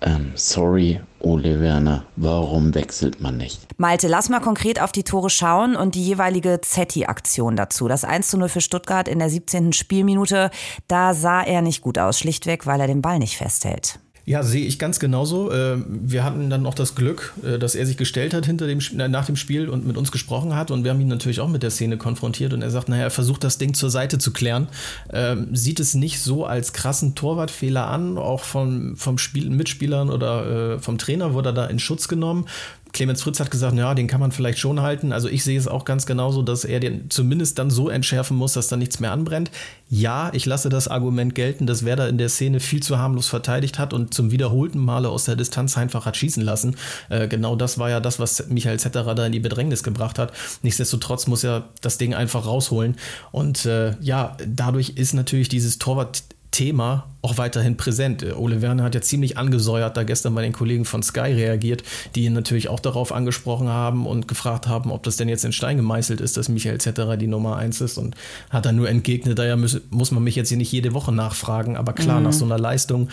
ähm, 0.00 0.32
sorry, 0.34 1.00
Ole 1.26 1.60
Werner, 1.60 2.04
warum 2.14 2.72
wechselt 2.72 3.20
man 3.20 3.36
nicht? 3.36 3.66
Malte, 3.78 4.06
lass 4.06 4.28
mal 4.28 4.38
konkret 4.38 4.80
auf 4.80 4.92
die 4.92 5.02
Tore 5.02 5.28
schauen 5.28 5.74
und 5.74 5.96
die 5.96 6.06
jeweilige 6.06 6.60
Zetti-Aktion 6.60 7.56
dazu. 7.56 7.88
Das 7.88 8.04
1 8.04 8.28
zu 8.28 8.38
0 8.38 8.48
für 8.48 8.60
Stuttgart 8.60 9.08
in 9.08 9.18
der 9.18 9.28
17. 9.28 9.72
Spielminute, 9.72 10.52
da 10.86 11.14
sah 11.14 11.42
er 11.42 11.62
nicht 11.62 11.82
gut 11.82 11.98
aus, 11.98 12.20
schlichtweg, 12.20 12.64
weil 12.66 12.80
er 12.80 12.86
den 12.86 13.02
Ball 13.02 13.18
nicht 13.18 13.38
festhält. 13.38 13.98
Ja, 14.28 14.42
sehe 14.42 14.66
ich 14.66 14.80
ganz 14.80 14.98
genauso. 14.98 15.52
Ähm, 15.52 15.84
wir 15.88 16.24
hatten 16.24 16.50
dann 16.50 16.62
noch 16.62 16.74
das 16.74 16.96
Glück, 16.96 17.32
äh, 17.44 17.60
dass 17.60 17.76
er 17.76 17.86
sich 17.86 17.96
gestellt 17.96 18.34
hat 18.34 18.44
hinter 18.44 18.66
dem, 18.66 18.80
nach 18.92 19.24
dem 19.24 19.36
Spiel 19.36 19.68
und 19.68 19.86
mit 19.86 19.96
uns 19.96 20.10
gesprochen 20.10 20.56
hat. 20.56 20.72
Und 20.72 20.82
wir 20.82 20.90
haben 20.90 21.00
ihn 21.00 21.06
natürlich 21.06 21.38
auch 21.38 21.48
mit 21.48 21.62
der 21.62 21.70
Szene 21.70 21.96
konfrontiert. 21.96 22.52
Und 22.52 22.60
er 22.60 22.70
sagt, 22.70 22.88
naja, 22.88 23.04
er 23.04 23.10
versucht 23.10 23.44
das 23.44 23.58
Ding 23.58 23.72
zur 23.74 23.88
Seite 23.88 24.18
zu 24.18 24.32
klären. 24.32 24.66
Ähm, 25.12 25.54
sieht 25.54 25.78
es 25.78 25.94
nicht 25.94 26.20
so 26.20 26.44
als 26.44 26.72
krassen 26.72 27.14
Torwartfehler 27.14 27.86
an, 27.86 28.18
auch 28.18 28.42
vom, 28.42 28.96
vom 28.96 29.16
Spiel, 29.18 29.48
Mitspielern 29.48 30.10
oder 30.10 30.74
äh, 30.74 30.78
vom 30.80 30.98
Trainer 30.98 31.32
wurde 31.32 31.50
er 31.50 31.52
da 31.52 31.66
in 31.66 31.78
Schutz 31.78 32.08
genommen. 32.08 32.46
Clemens 32.96 33.22
Fritz 33.22 33.40
hat 33.40 33.50
gesagt, 33.50 33.76
ja, 33.76 33.94
den 33.94 34.06
kann 34.06 34.20
man 34.20 34.32
vielleicht 34.32 34.58
schon 34.58 34.80
halten. 34.80 35.12
Also 35.12 35.28
ich 35.28 35.44
sehe 35.44 35.58
es 35.58 35.68
auch 35.68 35.84
ganz 35.84 36.06
genauso, 36.06 36.40
dass 36.40 36.64
er 36.64 36.80
den 36.80 37.10
zumindest 37.10 37.58
dann 37.58 37.68
so 37.68 37.90
entschärfen 37.90 38.38
muss, 38.38 38.54
dass 38.54 38.68
da 38.68 38.76
nichts 38.78 39.00
mehr 39.00 39.12
anbrennt. 39.12 39.50
Ja, 39.90 40.30
ich 40.32 40.46
lasse 40.46 40.70
das 40.70 40.88
Argument 40.88 41.34
gelten, 41.34 41.66
dass 41.66 41.84
Werder 41.84 42.08
in 42.08 42.16
der 42.16 42.30
Szene 42.30 42.58
viel 42.58 42.82
zu 42.82 42.98
harmlos 42.98 43.28
verteidigt 43.28 43.78
hat 43.78 43.92
und 43.92 44.14
zum 44.14 44.30
wiederholten 44.30 44.78
Male 44.78 45.10
aus 45.10 45.24
der 45.24 45.36
Distanz 45.36 45.76
einfach 45.76 46.06
hat 46.06 46.16
schießen 46.16 46.42
lassen. 46.42 46.76
Äh, 47.10 47.28
genau 47.28 47.54
das 47.54 47.78
war 47.78 47.90
ja 47.90 48.00
das, 48.00 48.18
was 48.18 48.48
Michael 48.48 48.80
Zetterer 48.80 49.14
da 49.14 49.26
in 49.26 49.32
die 49.32 49.40
Bedrängnis 49.40 49.82
gebracht 49.82 50.18
hat. 50.18 50.32
Nichtsdestotrotz 50.62 51.26
muss 51.26 51.44
er 51.44 51.68
das 51.82 51.98
Ding 51.98 52.14
einfach 52.14 52.46
rausholen. 52.46 52.96
Und 53.30 53.66
äh, 53.66 53.94
ja, 54.00 54.38
dadurch 54.48 54.94
ist 54.96 55.12
natürlich 55.12 55.50
dieses 55.50 55.78
Torwart 55.78 56.22
Thema 56.56 57.04
auch 57.20 57.36
weiterhin 57.36 57.76
präsent. 57.76 58.22
Äh, 58.22 58.32
Ole 58.32 58.62
Werner 58.62 58.84
hat 58.84 58.94
ja 58.94 59.02
ziemlich 59.02 59.36
angesäuert 59.36 59.94
da 59.94 60.04
gestern 60.04 60.34
bei 60.34 60.40
den 60.40 60.54
Kollegen 60.54 60.86
von 60.86 61.02
Sky 61.02 61.32
reagiert, 61.32 61.82
die 62.14 62.24
ihn 62.24 62.32
natürlich 62.32 62.70
auch 62.70 62.80
darauf 62.80 63.12
angesprochen 63.12 63.68
haben 63.68 64.06
und 64.06 64.26
gefragt 64.26 64.66
haben, 64.66 64.90
ob 64.90 65.02
das 65.02 65.16
denn 65.16 65.28
jetzt 65.28 65.44
in 65.44 65.52
Stein 65.52 65.76
gemeißelt 65.76 66.22
ist, 66.22 66.38
dass 66.38 66.48
Michael 66.48 66.80
Zetterer 66.80 67.18
die 67.18 67.26
Nummer 67.26 67.56
eins 67.56 67.82
ist 67.82 67.98
und 67.98 68.16
hat 68.48 68.64
dann 68.64 68.76
nur 68.76 68.88
entgegnet, 68.88 69.38
daher 69.38 69.58
muss, 69.58 69.82
muss 69.90 70.12
man 70.12 70.24
mich 70.24 70.34
jetzt 70.34 70.48
hier 70.48 70.56
nicht 70.56 70.72
jede 70.72 70.94
Woche 70.94 71.12
nachfragen, 71.12 71.76
aber 71.76 71.92
klar, 71.92 72.20
mhm. 72.20 72.24
nach 72.24 72.32
so 72.32 72.46
einer 72.46 72.58
Leistung 72.58 73.10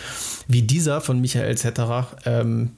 wie 0.48 0.62
dieser 0.62 1.02
von 1.02 1.20
Michael 1.20 1.58
Zetterer, 1.58 2.06
ähm, 2.24 2.70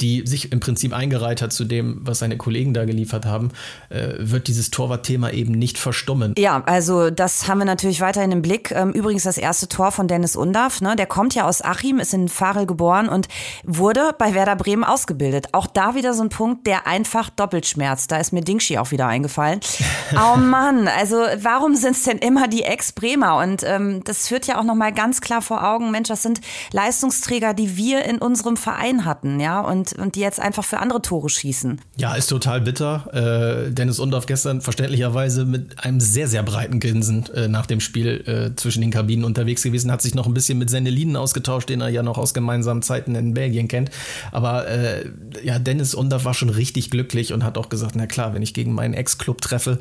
die 0.00 0.26
sich 0.26 0.52
im 0.52 0.60
Prinzip 0.60 0.92
eingereiht 0.92 1.42
hat 1.42 1.52
zu 1.52 1.64
dem, 1.64 1.98
was 2.02 2.20
seine 2.20 2.36
Kollegen 2.36 2.72
da 2.74 2.84
geliefert 2.84 3.26
haben, 3.26 3.50
äh, 3.88 4.14
wird 4.18 4.48
dieses 4.48 4.70
Torwartthema 4.70 5.30
eben 5.30 5.52
nicht 5.52 5.78
verstummen. 5.78 6.34
Ja, 6.38 6.62
also 6.66 7.10
das 7.10 7.48
haben 7.48 7.58
wir 7.58 7.64
natürlich 7.64 8.00
weiterhin 8.00 8.30
im 8.30 8.42
Blick. 8.42 8.70
Ähm, 8.70 8.92
übrigens 8.92 9.24
das 9.24 9.38
erste 9.38 9.68
Tor 9.68 9.90
von 9.90 10.06
Dennis 10.06 10.36
Undaff, 10.36 10.80
ne? 10.80 10.94
der 10.96 11.06
kommt 11.06 11.34
ja 11.34 11.46
aus 11.46 11.62
Achim, 11.62 11.98
ist 11.98 12.14
in 12.14 12.28
Farel 12.28 12.66
geboren 12.66 13.08
und 13.08 13.28
wurde 13.64 14.14
bei 14.18 14.34
Werder 14.34 14.56
Bremen 14.56 14.84
ausgebildet. 14.84 15.48
Auch 15.52 15.66
da 15.66 15.94
wieder 15.94 16.14
so 16.14 16.22
ein 16.22 16.28
Punkt, 16.28 16.66
der 16.66 16.86
einfach 16.86 17.30
doppelt 17.30 17.66
schmerzt. 17.66 18.12
Da 18.12 18.18
ist 18.18 18.32
mir 18.32 18.42
Dingschi 18.42 18.78
auch 18.78 18.92
wieder 18.92 19.06
eingefallen. 19.06 19.60
oh 20.12 20.36
Mann, 20.36 20.88
also 20.88 21.16
warum 21.40 21.74
sind 21.74 21.96
es 21.96 22.04
denn 22.04 22.18
immer 22.18 22.46
die 22.46 22.62
Ex-Bremer? 22.62 23.38
Und 23.38 23.62
ähm, 23.64 24.02
das 24.04 24.28
führt 24.28 24.46
ja 24.46 24.58
auch 24.58 24.64
nochmal 24.64 24.92
ganz 24.92 25.20
klar 25.20 25.42
vor 25.42 25.64
Augen, 25.64 25.90
Mensch, 25.90 26.08
das 26.08 26.22
sind 26.22 26.40
Leistungsträger, 26.72 27.54
die 27.54 27.76
wir 27.76 28.04
in 28.04 28.18
unserem 28.18 28.56
Verein 28.56 29.04
hatten, 29.04 29.40
ja, 29.40 29.60
und 29.60 29.87
und, 29.92 30.14
die 30.14 30.20
jetzt 30.20 30.40
einfach 30.40 30.64
für 30.64 30.78
andere 30.78 31.02
Tore 31.02 31.28
schießen. 31.28 31.80
Ja, 31.96 32.14
ist 32.14 32.28
total 32.28 32.60
bitter. 32.60 33.66
Äh, 33.66 33.70
Dennis 33.72 33.98
Undorf 33.98 34.26
gestern 34.26 34.60
verständlicherweise 34.60 35.44
mit 35.44 35.84
einem 35.84 36.00
sehr, 36.00 36.28
sehr 36.28 36.42
breiten 36.42 36.80
Grinsen 36.80 37.26
äh, 37.34 37.48
nach 37.48 37.66
dem 37.66 37.80
Spiel 37.80 38.24
äh, 38.26 38.56
zwischen 38.56 38.80
den 38.80 38.90
Kabinen 38.90 39.24
unterwegs 39.24 39.62
gewesen, 39.62 39.92
hat 39.92 40.02
sich 40.02 40.14
noch 40.14 40.26
ein 40.26 40.34
bisschen 40.34 40.58
mit 40.58 40.70
Sendelinen 40.70 41.16
ausgetauscht, 41.16 41.68
den 41.68 41.80
er 41.80 41.88
ja 41.88 42.02
noch 42.02 42.18
aus 42.18 42.34
gemeinsamen 42.34 42.82
Zeiten 42.82 43.14
in 43.14 43.34
Belgien 43.34 43.68
kennt. 43.68 43.90
Aber 44.32 44.68
äh, 44.68 45.10
ja, 45.42 45.58
Dennis 45.58 45.94
Undorf 45.94 46.24
war 46.24 46.34
schon 46.34 46.50
richtig 46.50 46.90
glücklich 46.90 47.32
und 47.32 47.44
hat 47.44 47.58
auch 47.58 47.68
gesagt, 47.68 47.94
na 47.96 48.06
klar, 48.06 48.34
wenn 48.34 48.42
ich 48.42 48.54
gegen 48.54 48.72
meinen 48.72 48.94
Ex-Club 48.94 49.40
treffe, 49.40 49.78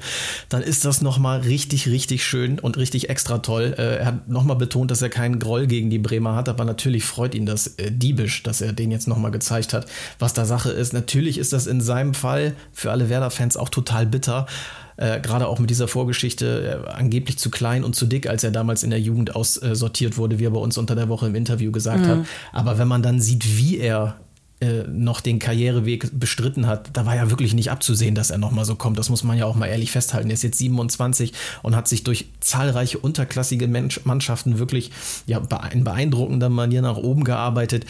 dann 0.49 0.61
ist 0.61 0.85
das 0.85 1.01
nochmal 1.01 1.41
richtig, 1.41 1.87
richtig 1.87 2.25
schön 2.25 2.59
und 2.59 2.77
richtig 2.77 3.09
extra 3.09 3.39
toll. 3.39 3.75
Äh, 3.77 3.97
er 3.97 4.05
hat 4.05 4.29
nochmal 4.29 4.57
betont, 4.57 4.91
dass 4.91 5.01
er 5.01 5.09
keinen 5.09 5.39
Groll 5.39 5.67
gegen 5.67 5.89
die 5.89 5.99
Bremer 5.99 6.35
hat, 6.35 6.49
aber 6.49 6.65
natürlich 6.65 7.05
freut 7.05 7.35
ihn 7.35 7.45
das 7.45 7.67
äh, 7.77 7.91
diebisch, 7.91 8.43
dass 8.43 8.61
er 8.61 8.73
den 8.73 8.91
jetzt 8.91 9.07
nochmal 9.07 9.31
gezeigt 9.31 9.73
hat 9.73 9.87
was 10.19 10.33
da 10.33 10.45
Sache 10.45 10.71
ist. 10.71 10.93
Natürlich 10.93 11.37
ist 11.37 11.53
das 11.53 11.67
in 11.67 11.81
seinem 11.81 12.13
Fall 12.13 12.55
für 12.73 12.91
alle 12.91 13.09
Werder-Fans 13.09 13.57
auch 13.57 13.69
total 13.69 14.05
bitter. 14.05 14.47
Äh, 14.97 15.21
gerade 15.21 15.47
auch 15.47 15.59
mit 15.59 15.69
dieser 15.69 15.87
Vorgeschichte 15.87 16.83
äh, 16.85 16.89
angeblich 16.89 17.37
zu 17.37 17.51
klein 17.51 17.83
und 17.83 17.95
zu 17.95 18.07
dick, 18.07 18.27
als 18.27 18.43
er 18.43 18.49
damals 18.49 18.81
in 18.81 18.89
der 18.89 18.99
Jugend 18.99 19.35
aussortiert 19.35 20.17
wurde, 20.17 20.39
wie 20.39 20.45
er 20.45 20.51
bei 20.51 20.59
uns 20.59 20.77
unter 20.77 20.95
der 20.95 21.07
Woche 21.07 21.27
im 21.27 21.35
Interview 21.35 21.71
gesagt 21.71 22.05
mhm. 22.05 22.07
hat. 22.07 22.19
Aber 22.51 22.79
wenn 22.79 22.87
man 22.87 23.03
dann 23.03 23.21
sieht, 23.21 23.57
wie 23.57 23.77
er 23.77 24.15
äh, 24.59 24.85
noch 24.87 25.21
den 25.21 25.37
Karriereweg 25.37 26.19
bestritten 26.19 26.65
hat, 26.65 26.89
da 26.93 27.05
war 27.05 27.15
ja 27.15 27.29
wirklich 27.29 27.53
nicht 27.53 27.69
abzusehen, 27.69 28.15
dass 28.15 28.31
er 28.31 28.39
nochmal 28.39 28.65
so 28.65 28.73
kommt. 28.73 28.97
Das 28.97 29.11
muss 29.11 29.23
man 29.23 29.37
ja 29.37 29.45
auch 29.45 29.53
mal 29.53 29.67
ehrlich 29.67 29.91
festhalten. 29.91 30.31
Er 30.31 30.33
ist 30.33 30.41
jetzt 30.41 30.57
27 30.57 31.31
und 31.61 31.75
hat 31.75 31.87
sich 31.87 32.03
durch 32.03 32.25
zahlreiche 32.39 32.97
unterklassige 32.97 33.67
Mannschaften 33.67 34.57
wirklich 34.57 34.89
ja, 35.27 35.39
in 35.71 35.83
beeindruckender 35.83 36.49
Manier 36.49 36.81
nach 36.81 36.97
oben 36.97 37.23
gearbeitet 37.23 37.85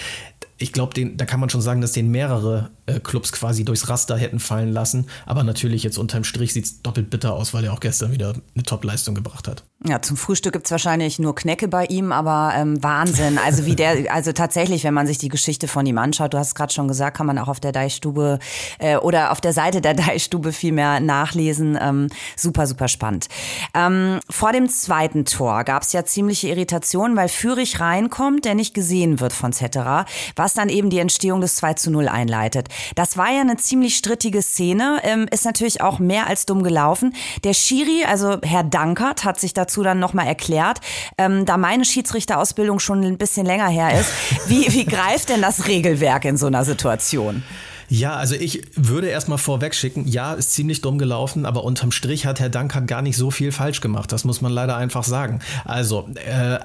ich 0.57 0.73
glaube, 0.73 0.93
da 1.15 1.25
kann 1.25 1.39
man 1.39 1.49
schon 1.49 1.61
sagen, 1.61 1.81
dass 1.81 1.91
den 1.91 2.09
mehrere 2.09 2.71
äh, 2.87 2.99
Clubs 2.99 3.31
quasi 3.31 3.65
durchs 3.65 3.89
Raster 3.89 4.17
hätten 4.17 4.39
fallen 4.39 4.71
lassen. 4.71 5.07
Aber 5.25 5.43
natürlich 5.43 5.83
jetzt 5.83 5.97
unterm 5.97 6.23
Strich 6.23 6.53
sieht 6.53 6.65
es 6.65 6.81
doppelt 6.81 7.09
bitter 7.09 7.33
aus, 7.33 7.53
weil 7.53 7.65
er 7.65 7.73
auch 7.73 7.79
gestern 7.79 8.11
wieder 8.11 8.33
eine 8.55 8.63
Top-Leistung 8.63 9.13
gebracht 9.13 9.47
hat. 9.47 9.63
Ja, 9.85 10.01
zum 10.01 10.17
Frühstück 10.17 10.53
gibt 10.53 10.65
es 10.65 10.71
wahrscheinlich 10.71 11.19
nur 11.19 11.35
Knecke 11.35 11.67
bei 11.67 11.85
ihm, 11.85 12.11
aber 12.11 12.53
ähm, 12.55 12.81
Wahnsinn. 12.81 13.37
Also 13.37 13.65
wie 13.65 13.75
der, 13.75 14.11
also 14.13 14.31
tatsächlich, 14.31 14.83
wenn 14.83 14.93
man 14.93 15.05
sich 15.05 15.17
die 15.17 15.29
Geschichte 15.29 15.67
von 15.67 15.85
ihm 15.85 15.97
anschaut, 15.97 16.33
du 16.33 16.37
hast 16.37 16.47
es 16.47 16.55
gerade 16.55 16.73
schon 16.73 16.87
gesagt, 16.87 17.17
kann 17.17 17.27
man 17.27 17.37
auch 17.37 17.47
auf 17.47 17.59
der 17.59 17.71
Deichstube 17.71 18.39
äh, 18.79 18.97
oder 18.97 19.31
auf 19.31 19.41
der 19.41 19.53
Seite 19.53 19.81
der 19.81 19.93
Deichstube 19.93 20.53
viel 20.53 20.71
mehr 20.71 20.99
nachlesen. 20.99 21.77
Ähm, 21.79 22.07
super, 22.35 22.67
super 22.67 22.87
spannend. 22.87 23.27
Ähm, 23.73 24.19
vor 24.29 24.51
dem 24.53 24.69
zweiten 24.69 25.25
Tor 25.25 25.63
gab 25.63 25.83
es 25.83 25.93
ja 25.93 26.05
ziemliche 26.05 26.47
Irritationen, 26.47 27.17
weil 27.17 27.29
Fürich 27.29 27.79
reinkommt, 27.79 28.45
der 28.45 28.55
nicht 28.55 28.73
gesehen 28.73 29.19
wird 29.19 29.33
von 29.33 29.53
Zetterer, 29.53 30.05
was 30.35 30.53
dann 30.53 30.69
eben 30.69 30.89
die 30.89 30.99
Entstehung 30.99 31.41
des 31.41 31.55
2 31.55 31.73
zu 31.73 31.91
0 31.91 32.07
einleitet. 32.07 32.69
Das 32.95 33.17
war 33.17 33.31
ja 33.31 33.41
eine 33.41 33.57
ziemlich 33.57 33.95
strittige 33.95 34.41
Szene, 34.41 35.01
ähm, 35.03 35.27
ist 35.31 35.45
natürlich 35.45 35.81
auch 35.81 35.99
mehr 35.99 36.27
als 36.27 36.45
dumm 36.47 36.63
gelaufen. 36.63 37.13
Der 37.43 37.53
Schiri, 37.53 38.03
also 38.07 38.37
Herr 38.41 38.63
Dankert, 38.63 39.23
hat 39.23 39.39
sich 39.39 39.53
da 39.53 39.67
dazu 39.67 39.83
dann 39.83 39.99
nochmal 39.99 40.27
erklärt. 40.27 40.79
Ähm, 41.17 41.45
da 41.45 41.57
meine 41.57 41.85
Schiedsrichterausbildung 41.85 42.79
schon 42.79 43.03
ein 43.03 43.17
bisschen 43.17 43.45
länger 43.45 43.67
her 43.67 43.99
ist, 43.99 44.09
wie, 44.47 44.71
wie 44.73 44.85
greift 44.85 45.29
denn 45.29 45.41
das 45.41 45.67
Regelwerk 45.67 46.25
in 46.25 46.37
so 46.37 46.47
einer 46.47 46.63
Situation? 46.63 47.43
Ja, 47.89 48.15
also 48.15 48.35
ich 48.35 48.63
würde 48.75 49.07
erstmal 49.07 49.37
vorweg 49.37 49.73
schicken, 49.73 50.07
ja, 50.07 50.33
ist 50.33 50.51
ziemlich 50.51 50.81
dumm 50.81 50.97
gelaufen, 50.97 51.45
aber 51.45 51.63
unterm 51.63 51.91
Strich 51.91 52.25
hat 52.25 52.39
Herr 52.39 52.49
Dankert 52.49 52.87
gar 52.87 53.01
nicht 53.01 53.15
so 53.15 53.31
viel 53.31 53.51
falsch 53.51 53.79
gemacht. 53.79 54.11
Das 54.11 54.25
muss 54.25 54.41
man 54.41 54.51
leider 54.51 54.75
einfach 54.75 55.05
sagen. 55.05 55.39
Also, 55.63 56.09
äh, 56.15 56.59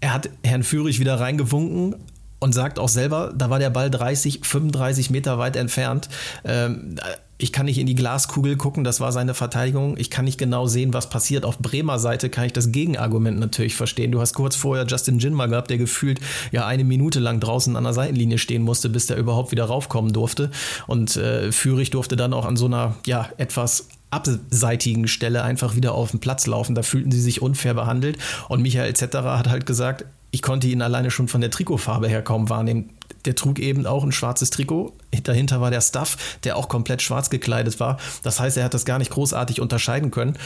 er 0.00 0.12
hat 0.12 0.28
Herrn 0.42 0.64
Führig 0.64 0.98
wieder 0.98 1.20
reingewunken, 1.20 1.94
und 2.38 2.52
sagt 2.52 2.78
auch 2.78 2.88
selber, 2.88 3.32
da 3.36 3.50
war 3.50 3.58
der 3.58 3.70
Ball 3.70 3.90
30, 3.90 4.40
35 4.42 5.10
Meter 5.10 5.38
weit 5.38 5.56
entfernt. 5.56 6.08
Ähm, 6.44 6.96
ich 7.38 7.52
kann 7.52 7.66
nicht 7.66 7.78
in 7.78 7.86
die 7.86 7.94
Glaskugel 7.94 8.56
gucken, 8.56 8.82
das 8.82 9.00
war 9.00 9.12
seine 9.12 9.34
Verteidigung. 9.34 9.96
Ich 9.98 10.10
kann 10.10 10.24
nicht 10.24 10.38
genau 10.38 10.66
sehen, 10.66 10.94
was 10.94 11.10
passiert. 11.10 11.44
Auf 11.44 11.58
Bremer 11.58 11.98
Seite 11.98 12.30
kann 12.30 12.46
ich 12.46 12.54
das 12.54 12.72
Gegenargument 12.72 13.38
natürlich 13.38 13.74
verstehen. 13.74 14.10
Du 14.10 14.20
hast 14.20 14.32
kurz 14.32 14.56
vorher 14.56 14.86
Justin 14.86 15.18
Jin 15.18 15.34
mal 15.34 15.48
gehabt, 15.48 15.68
der 15.68 15.76
gefühlt 15.76 16.18
ja 16.50 16.66
eine 16.66 16.84
Minute 16.84 17.20
lang 17.20 17.40
draußen 17.40 17.76
an 17.76 17.84
der 17.84 17.92
Seitenlinie 17.92 18.38
stehen 18.38 18.62
musste, 18.62 18.88
bis 18.88 19.06
der 19.06 19.18
überhaupt 19.18 19.50
wieder 19.50 19.64
raufkommen 19.64 20.14
durfte. 20.14 20.50
Und 20.86 21.16
äh, 21.16 21.52
Führig 21.52 21.90
durfte 21.90 22.16
dann 22.16 22.32
auch 22.32 22.46
an 22.46 22.56
so 22.56 22.66
einer 22.66 22.96
ja 23.04 23.28
etwas 23.36 23.88
abseitigen 24.10 25.08
Stelle 25.08 25.42
einfach 25.42 25.76
wieder 25.76 25.92
auf 25.92 26.12
den 26.12 26.20
Platz 26.20 26.46
laufen. 26.46 26.74
Da 26.74 26.82
fühlten 26.82 27.10
sie 27.10 27.20
sich 27.20 27.42
unfair 27.42 27.74
behandelt. 27.74 28.16
Und 28.48 28.62
Michael 28.62 28.88
etc. 28.88 29.16
hat 29.16 29.48
halt 29.48 29.66
gesagt, 29.66 30.06
ich 30.36 30.42
konnte 30.42 30.66
ihn 30.66 30.82
alleine 30.82 31.10
schon 31.10 31.28
von 31.28 31.40
der 31.40 31.50
Trikotfarbe 31.50 32.08
her 32.08 32.20
kaum 32.20 32.50
wahrnehmen. 32.50 32.90
Der 33.24 33.34
trug 33.34 33.58
eben 33.58 33.86
auch 33.86 34.04
ein 34.04 34.12
schwarzes 34.12 34.50
Trikot. 34.50 34.92
Dahinter 35.22 35.62
war 35.62 35.70
der 35.70 35.80
Stuff, 35.80 36.38
der 36.44 36.58
auch 36.58 36.68
komplett 36.68 37.00
schwarz 37.00 37.30
gekleidet 37.30 37.80
war. 37.80 37.96
Das 38.22 38.38
heißt, 38.38 38.58
er 38.58 38.64
hat 38.64 38.74
das 38.74 38.84
gar 38.84 38.98
nicht 38.98 39.10
großartig 39.10 39.62
unterscheiden 39.62 40.10
können. 40.10 40.36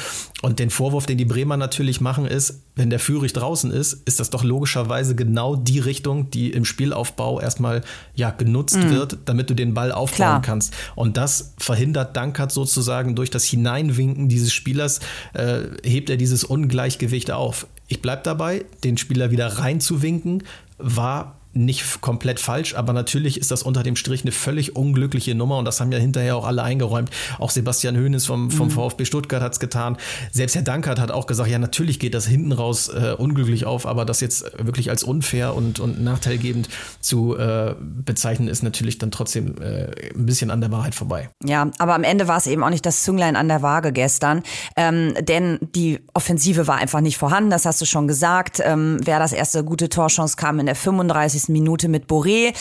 Und 0.42 0.60
den 0.60 0.70
Vorwurf, 0.70 1.06
den 1.06 1.18
die 1.18 1.24
Bremer 1.24 1.56
natürlich 1.56 2.00
machen, 2.00 2.24
ist, 2.24 2.60
wenn 2.76 2.88
der 2.88 3.00
Führig 3.00 3.32
draußen 3.32 3.72
ist, 3.72 3.94
ist 4.04 4.20
das 4.20 4.30
doch 4.30 4.44
logischerweise 4.44 5.16
genau 5.16 5.56
die 5.56 5.80
Richtung, 5.80 6.30
die 6.30 6.52
im 6.52 6.64
Spielaufbau 6.64 7.40
erstmal 7.40 7.82
ja, 8.14 8.30
genutzt 8.30 8.76
mhm. 8.76 8.90
wird, 8.90 9.18
damit 9.24 9.50
du 9.50 9.54
den 9.54 9.74
Ball 9.74 9.90
aufbauen 9.90 10.16
Klar. 10.16 10.42
kannst. 10.42 10.72
Und 10.94 11.16
das 11.16 11.54
verhindert 11.58 12.16
Dankert 12.16 12.52
sozusagen 12.52 13.16
durch 13.16 13.30
das 13.30 13.42
Hineinwinken 13.42 14.28
dieses 14.28 14.52
Spielers, 14.52 15.00
äh, 15.32 15.62
hebt 15.82 16.10
er 16.10 16.16
dieses 16.16 16.44
Ungleichgewicht 16.44 17.32
auf 17.32 17.66
ich 17.90 18.00
bleibe 18.00 18.22
dabei, 18.22 18.64
den 18.84 18.96
Spieler 18.96 19.32
wieder 19.32 19.58
reinzuwinken, 19.58 20.44
war 20.78 21.39
nicht 21.52 22.00
komplett 22.00 22.38
falsch, 22.38 22.74
aber 22.74 22.92
natürlich 22.92 23.38
ist 23.38 23.50
das 23.50 23.62
unter 23.62 23.82
dem 23.82 23.96
Strich 23.96 24.22
eine 24.22 24.30
völlig 24.30 24.76
unglückliche 24.76 25.34
Nummer 25.34 25.58
und 25.58 25.64
das 25.64 25.80
haben 25.80 25.90
ja 25.90 25.98
hinterher 25.98 26.36
auch 26.36 26.46
alle 26.46 26.62
eingeräumt. 26.62 27.10
Auch 27.38 27.50
Sebastian 27.50 27.96
Höhnes 27.96 28.26
vom, 28.26 28.50
vom 28.50 28.68
mhm. 28.68 28.72
VfB 28.72 29.04
Stuttgart 29.04 29.42
hat 29.42 29.54
es 29.54 29.60
getan. 29.60 29.96
Selbst 30.30 30.54
Herr 30.54 30.62
Dankert 30.62 31.00
hat 31.00 31.10
auch 31.10 31.26
gesagt, 31.26 31.50
ja, 31.50 31.58
natürlich 31.58 31.98
geht 31.98 32.14
das 32.14 32.26
hinten 32.26 32.52
raus 32.52 32.88
äh, 32.88 33.14
unglücklich 33.18 33.66
auf, 33.66 33.86
aber 33.86 34.04
das 34.04 34.20
jetzt 34.20 34.44
wirklich 34.58 34.90
als 34.90 35.02
unfair 35.02 35.56
und, 35.56 35.80
und 35.80 36.00
nachteilgebend 36.00 36.68
zu 37.00 37.36
äh, 37.36 37.74
bezeichnen, 37.80 38.46
ist 38.46 38.62
natürlich 38.62 38.98
dann 38.98 39.10
trotzdem 39.10 39.60
äh, 39.60 39.90
ein 40.14 40.26
bisschen 40.26 40.52
an 40.52 40.60
der 40.60 40.70
Wahrheit 40.70 40.94
vorbei. 40.94 41.30
Ja, 41.44 41.70
aber 41.78 41.94
am 41.94 42.04
Ende 42.04 42.28
war 42.28 42.36
es 42.36 42.46
eben 42.46 42.62
auch 42.62 42.70
nicht 42.70 42.86
das 42.86 43.02
Zünglein 43.02 43.34
an 43.34 43.48
der 43.48 43.62
Waage 43.62 43.92
gestern, 43.92 44.44
ähm, 44.76 45.14
denn 45.20 45.58
die 45.74 45.98
Offensive 46.14 46.68
war 46.68 46.76
einfach 46.76 47.00
nicht 47.00 47.18
vorhanden, 47.18 47.50
das 47.50 47.66
hast 47.66 47.80
du 47.80 47.86
schon 47.86 48.06
gesagt. 48.06 48.60
Ähm, 48.64 48.98
wer 49.02 49.18
das 49.18 49.32
erste 49.32 49.64
gute 49.64 49.88
Torchance 49.88 50.36
kam 50.36 50.60
in 50.60 50.66
der 50.66 50.76
35 50.76 51.39
93. 51.46 51.60
Minute 51.60 51.88
mit 51.88 52.06
Boré. 52.06 52.52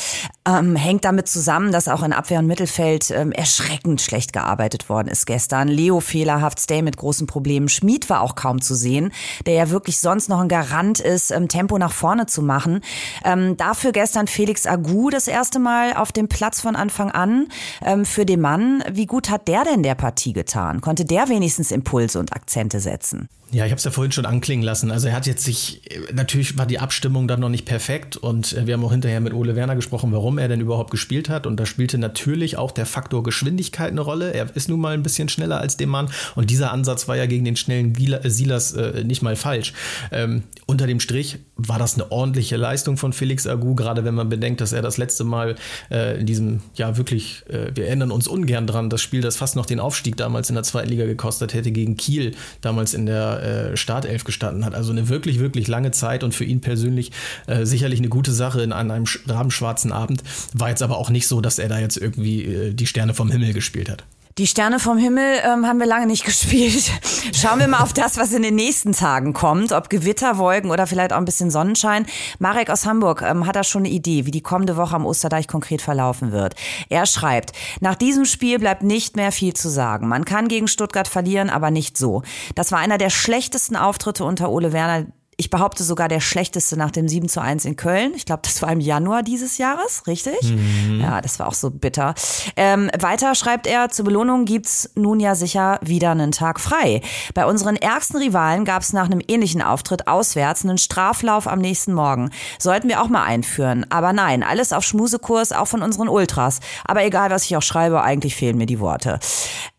Ähm, 0.46 0.76
hängt 0.76 1.06
damit 1.06 1.28
zusammen, 1.28 1.72
dass 1.72 1.88
auch 1.88 2.04
in 2.04 2.14
Abwehr 2.14 2.40
und 2.40 2.48
Mittelfeld 2.48 3.12
ähm, 3.12 3.32
erschreckend 3.32 4.02
schlecht 4.02 4.34
gearbeitet 4.34 4.90
worden 4.90 5.08
ist 5.08 5.26
gestern. 5.26 5.68
Leo 5.68 6.00
fehlerhaft, 6.00 6.60
Stay 6.60 6.82
mit 6.82 6.98
großen 6.98 7.28
Problemen. 7.28 7.70
Schmied 7.70 8.10
war 8.10 8.22
auch 8.22 8.36
kaum 8.36 8.62
zu 8.62 8.76
sehen, 8.76 9.12
der 9.46 9.54
ja 9.54 9.70
wirklich 9.70 10.00
sonst 10.00 10.30
noch 10.30 10.40
ein 10.40 10.48
Garant 10.48 11.00
ist, 11.00 11.32
ähm, 11.32 11.48
Tempo 11.48 11.78
nach 11.78 11.92
vorne 11.92 12.26
zu 12.26 12.42
machen. 12.42 12.82
Ähm, 13.24 13.58
dafür 13.58 13.92
gestern 13.92 14.28
Felix 14.28 14.66
Agu 14.66 15.10
das 15.10 15.28
erste 15.28 15.60
Mal 15.60 15.94
auf 15.94 16.12
dem 16.12 16.28
Platz 16.28 16.62
von 16.62 16.76
Anfang 16.76 17.12
an 17.12 17.48
ähm, 17.84 18.06
für 18.06 18.26
den 18.26 18.42
Mann. 18.42 18.84
Wie 18.92 19.06
gut 19.06 19.30
hat 19.30 19.48
der 19.48 19.64
denn 19.64 19.84
der 19.84 19.96
Partie 19.96 20.34
getan? 20.34 20.82
Konnte 20.82 21.06
der 21.06 21.30
wenigstens 21.30 21.72
Impulse 21.72 22.20
und 22.20 22.34
Akzente 22.34 22.80
setzen? 22.80 23.30
Ja, 23.52 23.66
ich 23.66 23.72
habe 23.72 23.80
es 23.80 23.84
ja 23.84 23.92
vorhin 23.92 24.12
schon 24.12 24.26
anklingen 24.26 24.64
lassen. 24.64 24.92
Also 24.92 25.08
er 25.08 25.16
hat 25.16 25.26
jetzt 25.26 25.44
sich, 25.44 25.82
natürlich 26.14 26.58
war 26.58 26.68
die 26.68 26.78
Abstimmung 26.78 27.28
dann 27.28 27.40
noch 27.40 27.50
nicht 27.50 27.66
perfekt 27.66 28.16
und 28.16 28.54
äh, 28.54 28.68
wir 28.70 28.76
haben 28.76 28.86
auch 28.86 28.92
hinterher 28.92 29.20
mit 29.20 29.34
Ole 29.34 29.56
Werner 29.56 29.76
gesprochen, 29.76 30.12
warum 30.12 30.38
er 30.38 30.48
denn 30.48 30.62
überhaupt 30.62 30.92
gespielt 30.92 31.28
hat. 31.28 31.48
Und 31.48 31.60
da 31.60 31.66
spielte 31.66 31.98
natürlich 31.98 32.56
auch 32.56 32.70
der 32.70 32.86
Faktor 32.86 33.24
Geschwindigkeit 33.24 33.90
eine 33.90 34.02
Rolle. 34.02 34.32
Er 34.32 34.56
ist 34.56 34.70
nun 34.70 34.80
mal 34.80 34.94
ein 34.94 35.02
bisschen 35.02 35.28
schneller 35.28 35.60
als 35.60 35.76
der 35.76 35.88
Mann 35.88 36.10
und 36.36 36.52
dieser 36.52 36.72
Ansatz 36.72 37.08
war 37.08 37.18
ja 37.18 37.26
gegen 37.26 37.46
den 37.46 37.56
schnellen 37.56 37.96
Silas 37.96 38.74
äh, 38.74 39.04
nicht 39.04 39.24
mal 39.24 39.36
falsch. 39.36 39.74
Ähm, 40.12 40.44
unter 40.68 40.86
dem 40.86 41.00
Strich 41.00 41.40
war 41.68 41.78
das 41.78 41.96
eine 41.96 42.12
ordentliche 42.12 42.56
Leistung 42.58 42.98
von 42.98 43.14
Felix 43.14 43.46
Agu, 43.46 43.76
gerade 43.76 44.06
wenn 44.06 44.16
man 44.16 44.30
bedenkt, 44.30 44.62
dass 44.62 44.72
er 44.72 44.82
das 44.82 44.98
letzte 44.98 45.24
Mal 45.24 45.56
äh, 45.92 46.20
in 46.20 46.26
diesem, 46.26 46.62
ja 46.76 46.98
wirklich, 46.98 47.44
äh, 47.50 47.76
wir 47.76 47.88
erinnern 47.88 48.12
uns 48.12 48.28
ungern 48.28 48.66
dran, 48.66 48.90
das 48.90 49.02
Spiel, 49.02 49.22
das 49.22 49.38
fast 49.38 49.56
noch 49.56 49.66
den 49.66 49.80
Aufstieg 49.80 50.16
damals 50.18 50.50
in 50.50 50.56
der 50.56 50.64
zweiten 50.64 50.90
Liga 50.90 51.06
gekostet 51.06 51.54
hätte, 51.54 51.72
gegen 51.72 51.98
Kiel, 51.98 52.34
damals 52.62 52.94
in 52.94 53.06
der 53.06 53.72
äh, 53.72 53.78
Startelf 53.78 54.24
gestanden 54.24 54.66
hat. 54.66 54.74
Also 54.74 54.92
eine 54.92 55.10
wirklich, 55.10 55.40
wirklich 55.40 55.68
lange 55.68 55.92
Zeit 55.92 56.24
und 56.24 56.34
für 56.34 56.46
ihn 56.46 56.62
persönlich 56.62 57.12
äh, 57.48 57.66
sicherlich 57.66 58.00
eine 58.00 58.10
gute 58.10 58.32
Sache 58.32 58.62
in, 58.62 58.72
einem 58.72 59.06
rabenschwarzen 59.28 59.92
Abend. 59.92 60.24
War 60.54 60.70
jetzt 60.70 60.82
aber 60.82 60.98
auch 60.98 61.10
nicht 61.10 61.28
so, 61.28 61.42
dass 61.42 61.60
er 61.60 61.68
da 61.68 61.80
jetzt 61.80 61.98
irgendwie 61.98 62.46
äh, 62.46 62.74
die 62.74 62.88
Sterne 62.88 63.14
vom 63.14 63.30
Himmel 63.30 63.54
gespielt 63.54 63.90
hat. 63.90 64.04
Die 64.40 64.48
Sterne 64.48 64.80
vom 64.80 64.98
Himmel 64.98 65.42
ähm, 65.44 65.68
haben 65.68 65.82
wir 65.82 65.86
lange 65.86 66.08
nicht 66.08 66.24
gespielt. 66.26 66.90
Schauen 67.36 67.60
wir 67.60 67.68
mal 67.68 67.82
auf 67.82 67.92
das, 67.92 68.16
was 68.16 68.32
in 68.32 68.42
den 68.42 68.56
nächsten 68.56 68.94
Tagen 68.94 69.34
kommt. 69.34 69.74
Ob 69.74 69.90
Gewitterwolken 69.90 70.72
oder 70.72 70.88
vielleicht 70.88 71.12
auch 71.12 71.18
ein 71.18 71.26
bisschen 71.26 71.52
Sonnenschein. 71.52 72.06
Marek 72.40 72.70
aus 72.70 72.86
Hamburg 72.86 73.22
ähm, 73.22 73.46
hat 73.46 73.58
da 73.58 73.66
schon 73.66 73.82
eine 73.82 73.90
Idee, 73.90 74.26
wie 74.26 74.32
die 74.32 74.40
kommende 74.40 74.78
Woche 74.78 74.96
am 74.96 75.06
Osterdeich 75.06 75.50
konkret 75.50 75.82
verlaufen 75.82 76.32
wird. 76.32 76.56
Er 76.88 77.06
schreibt, 77.06 77.52
nach 77.82 77.96
diesem 77.96 78.24
Spiel 78.24 78.60
bleibt 78.60 78.82
nicht 78.82 79.18
mehr 79.18 79.34
viel 79.34 79.54
zu 79.56 79.68
sagen. 79.68 80.08
Man 80.08 80.24
kann 80.24 80.48
gegen 80.48 80.70
Stuttgart 80.70 81.10
verlieren, 81.10 81.50
aber 81.50 81.70
nicht 81.70 81.98
so. 81.98 82.24
Das 82.56 82.72
war 82.72 82.80
einer 82.80 82.98
der 82.98 83.10
schlechtesten 83.10 83.76
Auftritte 83.76 84.24
unter 84.24 84.52
Ole 84.52 84.72
Werner, 84.72 85.06
ich 85.40 85.50
behaupte 85.50 85.86
sogar 85.86 86.10
der 86.10 86.20
schlechteste 86.20 86.76
nach 86.76 86.92
dem 86.92 87.08
7 87.08 87.30
zu 87.30 87.42
1 87.42 87.64
in 87.64 87.78
Köln. 87.78 88.12
Ich 88.14 88.26
glaube, 88.26 88.42
das 88.44 88.62
war 88.62 88.74
im 88.74 88.82
Januar 88.82 89.24
dieses 89.24 89.58
Jahres, 89.58 90.06
richtig? 90.06 90.42
Mhm. 90.44 91.00
Ja, 91.00 91.22
das 91.22 91.40
war 91.40 91.48
auch 91.48 91.54
so 91.54 91.72
bitter. 91.72 92.14
Ähm, 92.58 92.92
weiter 93.00 93.34
schreibt 93.36 93.66
er, 93.66 93.88
zur 93.88 94.04
Belohnung 94.04 94.44
gibt's 94.44 94.92
nun 94.96 95.22
ja 95.22 95.36
sicher 95.36 95.80
wieder 95.82 96.12
einen 96.12 96.34
Tag 96.34 96.60
frei. 96.60 97.02
Bei 97.34 97.46
unseren 97.46 97.78
ärgsten 97.78 98.18
Rivalen 98.18 98.66
gab's 98.66 98.92
nach 98.92 99.06
einem 99.06 99.22
ähnlichen 99.30 99.62
Auftritt 99.62 100.10
auswärts 100.10 100.66
einen 100.66 100.78
Straflauf 100.78 101.48
am 101.48 101.60
nächsten 101.60 101.94
Morgen. 101.94 102.32
Sollten 102.60 102.90
wir 102.90 103.02
auch 103.02 103.08
mal 103.08 103.24
einführen. 103.24 103.86
Aber 103.90 104.12
nein, 104.12 104.44
alles 104.44 104.74
auf 104.74 104.84
Schmusekurs, 104.84 105.54
auch 105.54 105.70
von 105.70 105.82
unseren 105.82 106.10
Ultras. 106.10 106.60
Aber 106.84 107.06
egal, 107.06 107.30
was 107.30 107.46
ich 107.46 107.56
auch 107.56 107.62
schreibe, 107.62 108.04
eigentlich 108.04 108.36
fehlen 108.36 108.58
mir 108.58 108.66
die 108.66 108.82
Worte. 108.82 109.20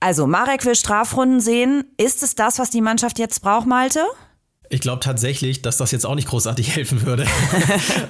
Also, 0.00 0.26
Marek 0.26 0.64
will 0.64 0.74
Strafrunden 0.74 1.40
sehen. 1.40 1.84
Ist 1.98 2.22
es 2.22 2.34
das, 2.34 2.58
was 2.58 2.70
die 2.70 2.80
Mannschaft 2.80 3.18
jetzt 3.18 3.42
braucht, 3.42 3.66
Malte? 3.66 4.06
Ich 4.72 4.80
glaube 4.80 5.00
tatsächlich, 5.00 5.62
dass 5.62 5.78
das 5.78 5.90
jetzt 5.90 6.06
auch 6.06 6.14
nicht 6.14 6.28
großartig 6.28 6.76
helfen 6.76 7.04
würde. 7.04 7.26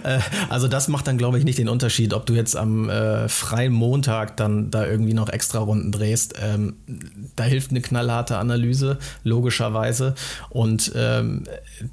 Äh, 0.02 0.20
also 0.48 0.66
das 0.66 0.88
macht 0.88 1.06
dann, 1.06 1.18
glaube 1.18 1.38
ich, 1.38 1.44
nicht 1.44 1.58
den 1.58 1.68
Unterschied, 1.68 2.14
ob 2.14 2.24
du 2.24 2.34
jetzt 2.34 2.56
am 2.56 2.88
äh, 2.88 3.28
freien 3.28 3.72
Montag 3.72 4.36
dann 4.36 4.70
da 4.70 4.86
irgendwie 4.86 5.12
noch 5.12 5.28
extra 5.28 5.58
Runden 5.58 5.92
drehst. 5.92 6.34
Ähm, 6.40 6.76
da 7.36 7.44
hilft 7.44 7.70
eine 7.70 7.80
knallharte 7.82 8.38
Analyse, 8.38 8.98
logischerweise. 9.22 10.14
Und 10.48 10.92
ähm, 10.94 11.44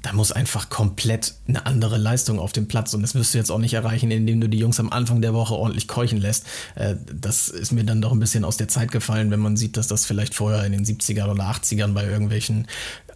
da 0.02 0.12
muss 0.12 0.32
einfach 0.32 0.70
komplett 0.70 1.34
eine 1.48 1.66
andere 1.66 1.98
Leistung 1.98 2.38
auf 2.38 2.52
dem 2.52 2.66
Platz. 2.66 2.94
Und 2.94 3.02
das 3.02 3.14
wirst 3.14 3.34
du 3.34 3.38
jetzt 3.38 3.50
auch 3.50 3.58
nicht 3.58 3.74
erreichen, 3.74 4.10
indem 4.10 4.40
du 4.40 4.48
die 4.48 4.58
Jungs 4.58 4.80
am 4.80 4.90
Anfang 4.90 5.20
der 5.20 5.34
Woche 5.34 5.54
ordentlich 5.54 5.88
keuchen 5.88 6.18
lässt. 6.18 6.46
Äh, 6.74 6.94
das 7.12 7.48
ist 7.48 7.72
mir 7.72 7.84
dann 7.84 8.00
doch 8.00 8.12
ein 8.12 8.20
bisschen 8.20 8.44
aus 8.44 8.56
der 8.56 8.68
Zeit 8.68 8.90
gefallen, 8.90 9.30
wenn 9.30 9.40
man 9.40 9.56
sieht, 9.56 9.76
dass 9.76 9.88
das 9.88 10.06
vielleicht 10.06 10.34
vorher 10.34 10.64
in 10.64 10.72
den 10.72 10.84
70er 10.84 11.30
oder 11.30 11.44
80ern 11.44 11.92
bei 11.92 12.06
irgendwelchen 12.06 12.66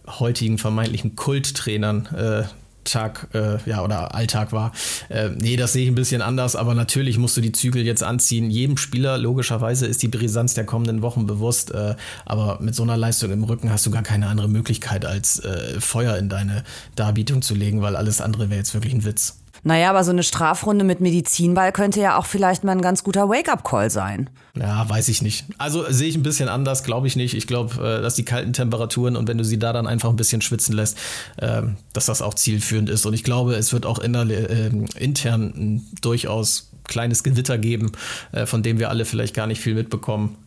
heutigen 0.07 0.57
vermeintlichen 0.57 1.15
Kulttrainern 1.15 2.05
äh, 2.07 2.43
Tag 2.83 3.29
äh, 3.33 3.57
ja 3.65 3.83
oder 3.83 4.13
Alltag 4.13 4.51
war. 4.51 4.71
Äh, 5.09 5.29
nee, 5.29 5.55
das 5.55 5.73
sehe 5.73 5.83
ich 5.83 5.89
ein 5.89 5.95
bisschen 5.95 6.21
anders, 6.21 6.55
aber 6.55 6.73
natürlich 6.73 7.17
musst 7.17 7.37
du 7.37 7.41
die 7.41 7.51
Zügel 7.51 7.85
jetzt 7.85 8.03
anziehen. 8.03 8.49
Jedem 8.49 8.77
Spieler 8.77 9.17
logischerweise 9.17 9.85
ist 9.87 10.01
die 10.01 10.07
Brisanz 10.07 10.53
der 10.53 10.65
kommenden 10.65 11.01
Wochen 11.01 11.25
bewusst, 11.25 11.71
äh, 11.71 11.95
aber 12.25 12.59
mit 12.61 12.75
so 12.75 12.83
einer 12.83 12.97
Leistung 12.97 13.31
im 13.31 13.43
Rücken 13.43 13.71
hast 13.71 13.85
du 13.85 13.91
gar 13.91 14.03
keine 14.03 14.27
andere 14.27 14.49
Möglichkeit, 14.49 15.05
als 15.05 15.39
äh, 15.39 15.79
Feuer 15.79 16.17
in 16.17 16.29
deine 16.29 16.63
Darbietung 16.95 17.41
zu 17.41 17.55
legen, 17.55 17.81
weil 17.81 17.95
alles 17.95 18.21
andere 18.21 18.49
wäre 18.49 18.59
jetzt 18.59 18.73
wirklich 18.73 18.93
ein 18.93 19.05
Witz. 19.05 19.42
Naja, 19.63 19.89
aber 19.89 20.03
so 20.03 20.11
eine 20.11 20.23
Strafrunde 20.23 20.83
mit 20.83 20.99
Medizinball 20.99 21.71
könnte 21.71 22.01
ja 22.01 22.17
auch 22.17 22.25
vielleicht 22.25 22.63
mal 22.63 22.73
ein 22.73 22.81
ganz 22.81 23.03
guter 23.03 23.29
Wake-up-Call 23.29 23.89
sein. 23.89 24.29
Ja, 24.55 24.87
weiß 24.87 25.07
ich 25.07 25.21
nicht. 25.21 25.45
Also 25.57 25.85
sehe 25.89 26.09
ich 26.09 26.15
ein 26.15 26.23
bisschen 26.23 26.49
anders, 26.49 26.83
glaube 26.83 27.07
ich 27.07 27.15
nicht. 27.15 27.33
Ich 27.33 27.47
glaube, 27.47 27.75
äh, 27.75 28.01
dass 28.01 28.15
die 28.15 28.25
kalten 28.25 28.53
Temperaturen 28.53 29.15
und 29.15 29.27
wenn 29.27 29.37
du 29.37 29.45
sie 29.45 29.57
da 29.57 29.71
dann 29.71 29.87
einfach 29.87 30.09
ein 30.09 30.15
bisschen 30.17 30.41
schwitzen 30.41 30.75
lässt, 30.75 30.97
ähm, 31.39 31.77
dass 31.93 32.05
das 32.05 32.21
auch 32.21 32.33
zielführend 32.33 32.89
ist. 32.89 33.05
Und 33.05 33.13
ich 33.13 33.23
glaube, 33.23 33.55
es 33.55 33.71
wird 33.71 33.85
auch 33.85 33.99
äh, 33.99 34.67
intern 34.99 35.81
durchaus 36.01 36.69
kleines 36.83 37.23
Gewitter 37.23 37.57
geben, 37.57 37.93
äh, 38.33 38.45
von 38.45 38.63
dem 38.63 38.79
wir 38.79 38.89
alle 38.89 39.05
vielleicht 39.05 39.33
gar 39.33 39.47
nicht 39.47 39.61
viel 39.61 39.75
mitbekommen. 39.75 40.37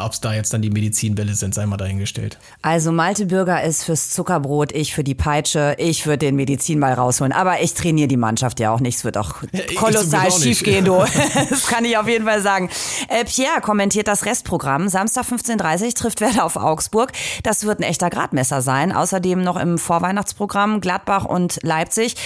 Ob 0.00 0.12
es 0.12 0.20
da 0.20 0.32
jetzt 0.32 0.52
dann 0.52 0.62
die 0.62 0.70
Medizinbälle 0.70 1.34
sind, 1.34 1.54
sei 1.54 1.66
mal 1.66 1.76
dahingestellt. 1.76 2.38
Also 2.62 2.92
Malte 2.92 3.26
Bürger 3.26 3.62
ist 3.62 3.84
fürs 3.84 4.10
Zuckerbrot, 4.10 4.72
ich 4.72 4.94
für 4.94 5.04
die 5.04 5.14
Peitsche, 5.14 5.74
ich 5.78 6.06
würde 6.06 6.18
den 6.18 6.36
Medizinball 6.36 6.94
rausholen. 6.94 7.32
Aber 7.32 7.60
ich 7.60 7.74
trainiere 7.74 8.08
die 8.08 8.16
Mannschaft 8.16 8.60
ja 8.60 8.72
auch 8.72 8.80
nicht. 8.80 8.96
Es 8.96 9.04
wird 9.04 9.16
auch 9.16 9.36
kolossal 9.76 10.30
schief 10.30 10.62
gehen, 10.62 10.84
du. 10.84 11.04
das 11.50 11.66
kann 11.66 11.84
ich 11.84 11.96
auf 11.96 12.08
jeden 12.08 12.24
Fall 12.24 12.42
sagen. 12.42 12.70
Äh, 13.08 13.24
Pierre 13.24 13.60
kommentiert 13.60 14.08
das 14.08 14.24
Restprogramm. 14.24 14.88
Samstag 14.88 15.24
15.30 15.24 15.86
Uhr 15.86 15.94
trifft 15.94 16.20
Werder 16.20 16.44
auf 16.44 16.56
Augsburg. 16.56 17.12
Das 17.42 17.64
wird 17.64 17.80
ein 17.80 17.84
echter 17.84 18.10
Gradmesser 18.10 18.62
sein. 18.62 18.92
Außerdem 18.92 19.42
noch 19.42 19.56
im 19.56 19.78
Vorweihnachtsprogramm 19.78 20.80
Gladbach 20.80 21.24
und 21.24 21.58
Leipzig. 21.62 22.16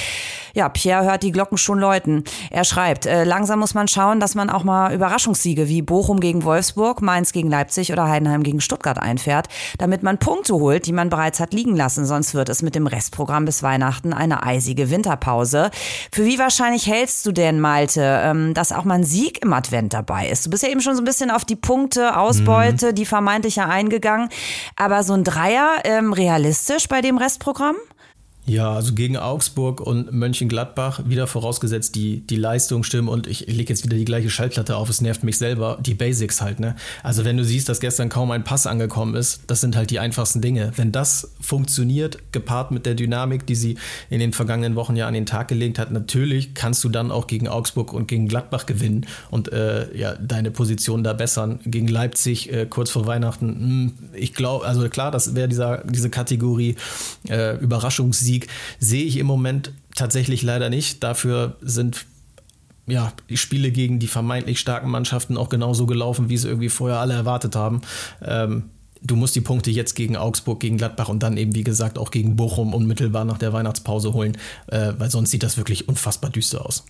Ja, 0.54 0.68
Pierre 0.68 1.04
hört 1.04 1.22
die 1.22 1.32
Glocken 1.32 1.58
schon 1.58 1.78
läuten. 1.78 2.24
Er 2.50 2.64
schreibt, 2.64 3.06
äh, 3.06 3.24
langsam 3.24 3.60
muss 3.60 3.74
man 3.74 3.88
schauen, 3.88 4.20
dass 4.20 4.34
man 4.34 4.50
auch 4.50 4.64
mal 4.64 4.92
Überraschungssiege 4.92 5.68
wie 5.68 5.82
Bochum 5.82 6.20
gegen 6.20 6.44
Wolfsburg, 6.44 7.02
Mainz 7.02 7.32
gegen 7.32 7.50
Leipzig 7.50 7.92
oder 7.92 8.08
Heidenheim 8.08 8.42
gegen 8.42 8.60
Stuttgart 8.60 8.98
einfährt, 8.98 9.48
damit 9.78 10.02
man 10.02 10.18
Punkte 10.18 10.54
holt, 10.54 10.86
die 10.86 10.92
man 10.92 11.10
bereits 11.10 11.40
hat 11.40 11.54
liegen 11.54 11.76
lassen. 11.76 12.04
Sonst 12.04 12.34
wird 12.34 12.48
es 12.48 12.62
mit 12.62 12.74
dem 12.74 12.86
Restprogramm 12.86 13.44
bis 13.44 13.62
Weihnachten 13.62 14.12
eine 14.12 14.42
eisige 14.42 14.90
Winterpause. 14.90 15.70
Für 16.12 16.24
wie 16.24 16.38
wahrscheinlich 16.38 16.86
hältst 16.86 17.24
du 17.26 17.32
denn, 17.32 17.60
Malte, 17.60 18.20
ähm, 18.22 18.54
dass 18.54 18.72
auch 18.72 18.84
mal 18.84 18.94
ein 18.94 19.04
Sieg 19.04 19.42
im 19.42 19.52
Advent 19.52 19.94
dabei 19.94 20.28
ist? 20.28 20.46
Du 20.46 20.50
bist 20.50 20.62
ja 20.62 20.68
eben 20.68 20.80
schon 20.80 20.94
so 20.94 21.02
ein 21.02 21.06
bisschen 21.06 21.30
auf 21.30 21.44
die 21.44 21.56
Punkte, 21.56 22.16
Ausbeute, 22.16 22.88
mhm. 22.88 22.94
die 22.94 23.06
vermeintliche 23.06 23.66
eingegangen. 23.66 24.28
Aber 24.76 25.02
so 25.02 25.14
ein 25.14 25.24
Dreier 25.24 25.78
ähm, 25.84 26.12
realistisch 26.12 26.88
bei 26.88 27.00
dem 27.00 27.18
Restprogramm? 27.18 27.76
Ja, 28.44 28.72
also 28.72 28.94
gegen 28.94 29.16
Augsburg 29.16 29.80
und 29.80 30.12
Mönchengladbach, 30.12 31.02
wieder 31.06 31.28
vorausgesetzt, 31.28 31.94
die, 31.94 32.26
die 32.26 32.34
Leistung 32.34 32.82
stimmen 32.82 33.06
und 33.06 33.28
ich 33.28 33.46
lege 33.46 33.72
jetzt 33.72 33.84
wieder 33.84 33.96
die 33.96 34.04
gleiche 34.04 34.30
Schallplatte 34.30 34.76
auf, 34.76 34.88
es 34.88 35.00
nervt 35.00 35.22
mich 35.22 35.38
selber, 35.38 35.78
die 35.80 35.94
Basics 35.94 36.40
halt, 36.40 36.58
ne? 36.58 36.74
Also 37.04 37.24
wenn 37.24 37.36
du 37.36 37.44
siehst, 37.44 37.68
dass 37.68 37.78
gestern 37.78 38.08
kaum 38.08 38.32
ein 38.32 38.42
Pass 38.42 38.66
angekommen 38.66 39.14
ist, 39.14 39.42
das 39.46 39.60
sind 39.60 39.76
halt 39.76 39.90
die 39.90 40.00
einfachsten 40.00 40.40
Dinge. 40.40 40.72
Wenn 40.74 40.90
das 40.90 41.30
funktioniert, 41.40 42.18
gepaart 42.32 42.72
mit 42.72 42.84
der 42.84 42.96
Dynamik, 42.96 43.46
die 43.46 43.54
sie 43.54 43.76
in 44.10 44.18
den 44.18 44.32
vergangenen 44.32 44.74
Wochen 44.74 44.96
ja 44.96 45.06
an 45.06 45.14
den 45.14 45.26
Tag 45.26 45.46
gelegt 45.46 45.78
hat, 45.78 45.92
natürlich 45.92 46.52
kannst 46.52 46.82
du 46.82 46.88
dann 46.88 47.12
auch 47.12 47.28
gegen 47.28 47.46
Augsburg 47.46 47.92
und 47.92 48.08
gegen 48.08 48.26
Gladbach 48.26 48.66
gewinnen 48.66 49.06
und 49.30 49.52
äh, 49.52 49.96
ja, 49.96 50.16
deine 50.16 50.50
Position 50.50 51.04
da 51.04 51.12
bessern. 51.12 51.60
Gegen 51.64 51.86
Leipzig 51.86 52.52
äh, 52.52 52.66
kurz 52.68 52.90
vor 52.90 53.06
Weihnachten, 53.06 53.46
mh, 53.46 53.56
hm, 53.60 53.92
ich 54.14 54.34
glaube, 54.34 54.66
also 54.66 54.88
klar, 54.88 55.12
das 55.12 55.36
wäre 55.36 55.48
diese 55.48 56.10
Kategorie 56.10 56.74
äh, 57.28 57.56
Überraschungssieg 57.58 58.31
Sieg 58.32 58.48
sehe 58.78 59.04
ich 59.04 59.18
im 59.18 59.26
Moment 59.26 59.72
tatsächlich 59.94 60.42
leider 60.42 60.70
nicht. 60.70 61.02
Dafür 61.02 61.56
sind 61.60 62.06
ja, 62.86 63.12
die 63.28 63.36
Spiele 63.36 63.70
gegen 63.70 63.98
die 63.98 64.08
vermeintlich 64.08 64.58
starken 64.58 64.90
Mannschaften 64.90 65.36
auch 65.36 65.48
genauso 65.48 65.86
gelaufen, 65.86 66.28
wie 66.28 66.36
sie 66.36 66.48
irgendwie 66.48 66.68
vorher 66.68 66.98
alle 66.98 67.14
erwartet 67.14 67.54
haben. 67.54 67.82
Ähm, 68.22 68.70
du 69.04 69.16
musst 69.16 69.34
die 69.34 69.40
Punkte 69.40 69.70
jetzt 69.70 69.94
gegen 69.94 70.16
Augsburg, 70.16 70.60
gegen 70.60 70.76
Gladbach 70.76 71.08
und 71.08 71.22
dann 71.22 71.36
eben, 71.36 71.54
wie 71.54 71.64
gesagt, 71.64 71.98
auch 71.98 72.10
gegen 72.10 72.36
Bochum 72.36 72.74
unmittelbar 72.74 73.24
nach 73.24 73.38
der 73.38 73.52
Weihnachtspause 73.52 74.12
holen, 74.12 74.36
äh, 74.68 74.92
weil 74.98 75.10
sonst 75.10 75.30
sieht 75.30 75.42
das 75.42 75.56
wirklich 75.56 75.88
unfassbar 75.88 76.30
düster 76.30 76.64
aus. 76.64 76.84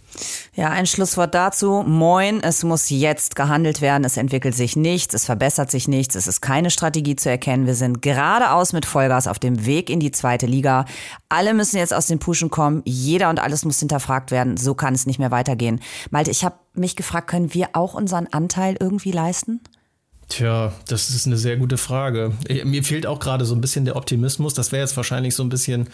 Ja, 0.55 0.71
ein 0.71 0.87
Schlusswort 0.87 1.35
dazu. 1.35 1.83
Moin, 1.87 2.43
es 2.43 2.65
muss 2.65 2.91
jetzt 2.91 3.37
gehandelt 3.37 3.81
werden. 3.81 4.05
Es 4.05 4.17
entwickelt 4.17 4.55
sich 4.55 4.77
nichts, 4.77 5.15
es 5.15 5.25
verbessert 5.25 5.71
sich 5.71 5.89
nichts, 5.89 6.15
es 6.15 6.27
ist 6.27 6.41
keine 6.41 6.71
Strategie 6.71 7.17
zu 7.17 7.31
erkennen. 7.31 7.67
Wir 7.67 7.75
sind 7.75 8.03
geradeaus 8.03 8.73
mit 8.73 8.87
Vollgas 8.87 9.27
auf 9.27 9.39
dem 9.39 9.65
Weg 9.67 9.91
in 9.91 10.01
die 10.01 10.11
zweite 10.11 10.47
Liga. 10.47 10.85
Alle 11.29 11.55
müssen 11.55 11.79
jetzt 11.79 11.95
aus 11.95 12.07
den 12.07 12.19
Puschen 12.19 12.51
kommen. 12.51 12.83
Jeder 12.85 13.31
und 13.31 13.41
alles 13.41 13.65
muss 13.65 13.79
hinterfragt 13.79 14.31
werden. 14.31 14.57
So 14.57 14.75
kann 14.75 14.95
es 14.95 15.07
nicht 15.07 15.19
mehr 15.19 15.31
weitergehen. 15.31 15.81
Malte, 16.11 16.31
ich 16.31 16.45
habe 16.45 16.57
mich 16.75 16.97
gefragt, 16.97 17.29
können 17.29 17.55
wir 17.55 17.71
auch 17.73 17.95
unseren 17.95 18.27
Anteil 18.29 18.77
irgendwie 18.79 19.13
leisten? 19.13 19.61
Tja, 20.33 20.73
das 20.89 21.11
ist 21.11 21.27
eine 21.27 21.37
sehr 21.37 21.59
gute 21.59 21.77
Frage. 21.77 22.33
Mir 22.65 22.83
fehlt 22.85 23.07
auch 23.07 23.21
gerade 23.21 23.45
so 23.45 23.55
ein 23.55 23.61
bisschen 23.61 23.85
der 23.85 23.97
Optimismus. 23.97 24.55
Das 24.55 24.73
wäre 24.73 24.81
jetzt 24.81 24.97
wahrscheinlich 24.97 25.35
so 25.35 25.43
ein 25.43 25.51
bisschen 25.51 25.89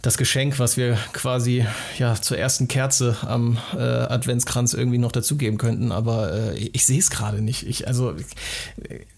das 0.00 0.16
Geschenk, 0.16 0.58
was 0.58 0.78
wir 0.78 0.96
quasi 1.12 1.66
ja 1.98 2.14
zur 2.14 2.38
ersten 2.38 2.66
Kerze 2.66 3.18
am 3.20 3.58
äh, 3.76 3.80
Adventskranz 3.80 4.72
irgendwie 4.72 4.96
noch 4.96 5.12
dazugeben 5.12 5.58
könnten. 5.58 5.92
Aber 5.92 6.32
äh, 6.32 6.56
ich 6.56 6.86
sehe 6.86 6.98
es 6.98 7.10
gerade 7.10 7.42
nicht. 7.42 7.68
Ich, 7.68 7.86
also 7.86 8.14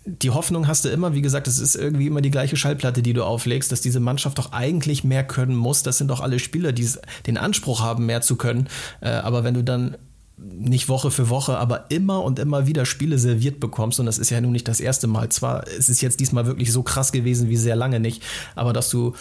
die 0.05 0.31
Hoffnung 0.31 0.67
hast 0.67 0.85
du 0.85 0.89
immer. 0.89 1.15
Wie 1.15 1.23
gesagt, 1.23 1.47
es 1.47 1.61
ist 1.61 1.77
irgendwie 1.77 2.09
immer 2.09 2.21
die 2.21 2.33
gleiche 2.33 2.57
Schallplatte, 2.57 3.03
die 3.03 3.13
du 3.13 3.23
auflegst, 3.23 3.71
dass 3.71 3.83
diese 3.83 4.01
Mannschaft 4.01 4.39
doch 4.39 4.51
eigentlich 4.51 5.05
mehr 5.05 5.23
können 5.23 5.55
muss. 5.55 5.85
Das 5.85 5.97
sind 5.97 6.09
doch 6.09 6.21
alle 6.21 6.41
Spieler, 6.41 6.73
die 6.73 6.89
den 7.29 7.39
Anspruch 7.39 7.83
haben, 7.83 8.05
mehr 8.05 8.21
zu 8.21 8.35
können. 8.35 8.69
Äh, 9.01 9.11
aber 9.11 9.45
wenn 9.45 9.55
du 9.55 9.63
dann 9.63 9.97
nicht 10.43 10.89
Woche 10.89 11.11
für 11.11 11.29
Woche, 11.29 11.59
aber 11.59 11.91
immer 11.91 12.23
und 12.23 12.39
immer 12.39 12.67
wieder 12.67 12.87
Spiele 12.87 13.19
serviert 13.19 13.61
bekommst. 13.61 14.01
Und 14.01 14.07
das 14.07 14.19
ist 14.19 14.31
ja 14.31 14.41
nun 14.41 14.53
nicht 14.53 14.69
das 14.69 14.81
erste 14.81 15.07
Mal. 15.07 15.29
Zwar 15.29 15.67
ist 15.67 15.89
es 15.89 16.01
jetzt 16.01 16.21
diesmal 16.21 16.47
wirklich 16.47 16.73
so 16.73 16.83
krass 16.83 17.13
gewesen 17.13 17.49
wie 17.49 17.57
sehr 17.57 17.77
lange 17.77 18.01
nicht, 18.01 18.23
aber 18.55 18.73
dass 18.73 18.91
du 18.91 19.15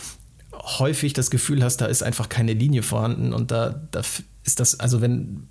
häufig 0.54 1.14
das 1.14 1.30
Gefühl 1.30 1.64
hast, 1.64 1.78
da 1.78 1.86
ist 1.86 2.04
einfach 2.04 2.30
keine 2.30 2.54
Linie 2.54 2.84
vorhanden 2.84 3.34
und 3.34 3.52
da, 3.52 3.82
da 3.92 4.02
ist 4.44 4.60
das, 4.60 4.80
also 4.80 5.02
wenn, 5.02 5.48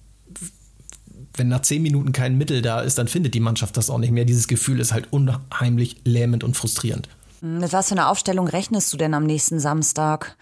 wenn 1.35 1.49
nach 1.49 1.63
zehn 1.63 1.83
Minuten 1.83 2.13
kein 2.13 2.37
Mittel 2.37 2.63
da 2.63 2.81
ist, 2.81 2.99
dann 2.99 3.09
findet 3.09 3.35
die 3.35 3.41
Mannschaft 3.41 3.77
das 3.77 3.91
auch 3.91 3.99
nicht 3.99 4.13
mehr. 4.13 4.25
Dieses 4.25 4.49
Gefühl 4.49 4.81
ist 4.81 4.93
halt 4.93 5.13
unheimlich 5.13 5.97
lähmend 6.05 6.45
und 6.45 6.57
frustrierend. 6.57 7.09
Mit 7.41 7.73
was 7.73 7.89
für 7.89 7.95
einer 7.95 8.11
Aufstellung 8.11 8.49
rechnest 8.49 8.93
du 8.93 8.97
denn 8.97 9.15
am 9.15 9.25
nächsten 9.25 9.61
Samstag? 9.61 10.37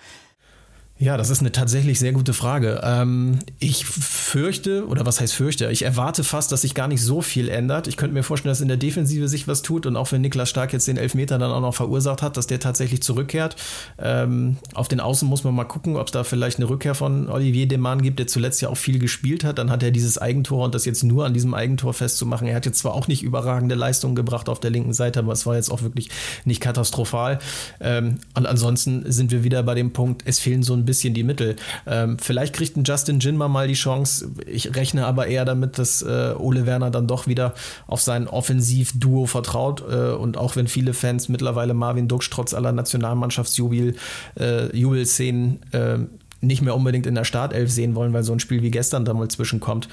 Ja, 0.98 1.18
das 1.18 1.28
ist 1.28 1.40
eine 1.40 1.52
tatsächlich 1.52 1.98
sehr 1.98 2.12
gute 2.12 2.32
Frage. 2.32 2.80
Ähm, 2.82 3.40
ich 3.59 3.85
fürchte, 3.85 4.87
oder 4.87 5.04
was 5.04 5.20
heißt 5.20 5.35
fürchte, 5.35 5.70
ich 5.70 5.82
erwarte 5.82 6.24
fast, 6.24 6.52
dass 6.52 6.62
sich 6.62 6.74
gar 6.74 6.88
nicht 6.88 7.02
so 7.02 7.20
viel 7.20 7.50
ändert. 7.50 7.87
Ich 7.87 7.98
könnte 7.98 8.14
mir 8.14 8.22
vorstellen, 8.22 8.50
dass 8.50 8.62
in 8.62 8.68
der 8.68 8.78
Defensive 8.78 9.28
sich 9.28 9.46
was 9.46 9.61
tut 9.61 9.85
und 9.85 9.94
auch 9.94 10.11
wenn 10.12 10.22
Niklas 10.22 10.48
Stark 10.48 10.72
jetzt 10.72 10.88
den 10.88 10.96
Elfmeter 10.96 11.37
dann 11.37 11.50
auch 11.50 11.61
noch 11.61 11.74
verursacht 11.74 12.22
hat, 12.22 12.38
dass 12.38 12.46
der 12.46 12.61
tatsächlich 12.61 13.02
zurückkehrt. 13.02 13.56
Ähm, 13.98 14.56
auf 14.72 14.88
den 14.88 15.00
Außen 15.00 15.28
muss 15.28 15.44
man 15.44 15.54
mal 15.54 15.64
gucken, 15.64 15.96
ob 15.96 16.06
es 16.06 16.12
da 16.12 16.24
vielleicht 16.24 16.56
eine 16.56 16.70
Rückkehr 16.70 16.94
von 16.94 17.28
Olivier 17.28 17.68
Demann 17.68 18.00
gibt, 18.00 18.18
der 18.18 18.26
zuletzt 18.26 18.62
ja 18.62 18.70
auch 18.70 18.78
viel 18.78 18.98
gespielt 18.98 19.44
hat. 19.44 19.59
Dann 19.59 19.70
hat 19.70 19.82
er 19.82 19.90
dieses 19.90 20.16
Eigentor 20.16 20.64
und 20.64 20.74
das 20.74 20.87
jetzt 20.87 21.04
nur 21.04 21.26
an 21.26 21.35
diesem 21.35 21.52
Eigentor 21.52 21.92
festzumachen. 21.92 22.48
Er 22.48 22.56
hat 22.56 22.64
jetzt 22.64 22.78
zwar 22.78 22.94
auch 22.94 23.06
nicht 23.06 23.22
überragende 23.22 23.74
Leistungen 23.74 24.14
gebracht 24.14 24.48
auf 24.48 24.61
der 24.61 24.70
linken 24.70 24.94
Seite, 24.94 25.18
aber 25.18 25.35
es 25.35 25.44
war 25.44 25.56
jetzt 25.56 25.70
auch 25.70 25.82
wirklich 25.82 26.09
nicht 26.46 26.62
katastrophal. 26.62 27.38
Ähm, 27.80 28.16
und 28.32 28.46
ansonsten 28.46 29.12
sind 29.12 29.30
wir 29.30 29.44
wieder 29.44 29.62
bei 29.62 29.74
dem 29.74 29.92
Punkt, 29.92 30.22
es 30.24 30.38
fehlen 30.38 30.62
so 30.62 30.72
ein 30.72 30.86
bisschen 30.87 31.14
die 31.14 31.25
Mittel. 31.25 31.57
Ähm, 31.87 32.18
vielleicht 32.18 32.55
kriegt 32.55 32.77
ein 32.77 32.85
Justin 32.85 33.20
Jinma 33.20 33.49
mal 33.49 33.68
die 33.68 33.75
Chance. 33.75 34.31
Ich 34.46 34.75
rechne 34.75 35.07
aber 35.07 35.27
eher 35.27 35.44
damit, 35.44 35.79
dass 35.79 36.01
äh, 36.03 36.35
Ole 36.38 36.66
Werner 36.66 36.90
dann 36.90 37.07
doch 37.07 37.27
wieder 37.27 37.55
auf 37.87 38.01
sein 38.01 38.29
Offensivduo 38.29 39.27
vertraut. 39.27 39.85
Äh, 39.90 40.12
und 40.12 40.37
auch 40.37 40.57
wenn 40.57 40.68
viele 40.68 40.94
Fans 40.94 41.29
mittlerweile 41.29 41.75
Marvin 41.75 42.09
Duksch 42.09 42.31
trotz 42.31 42.55
aller 42.55 42.72
Nationalmannschaftsjubel-Szenen 42.72 45.61
äh, 45.72 45.94
äh, 45.94 45.99
nicht 46.40 46.62
mehr 46.62 46.75
unbedingt 46.75 47.07
in 47.07 47.14
der 47.14 47.25
Startelf 47.25 47.70
sehen 47.70 47.94
wollen, 47.94 48.12
weil 48.12 48.22
so 48.22 48.33
ein 48.33 48.40
Spiel 48.40 48.62
wie 48.62 48.70
gestern 48.70 49.05
da 49.05 49.14
mal 49.14 49.29
zwischenkommt, 49.29 49.88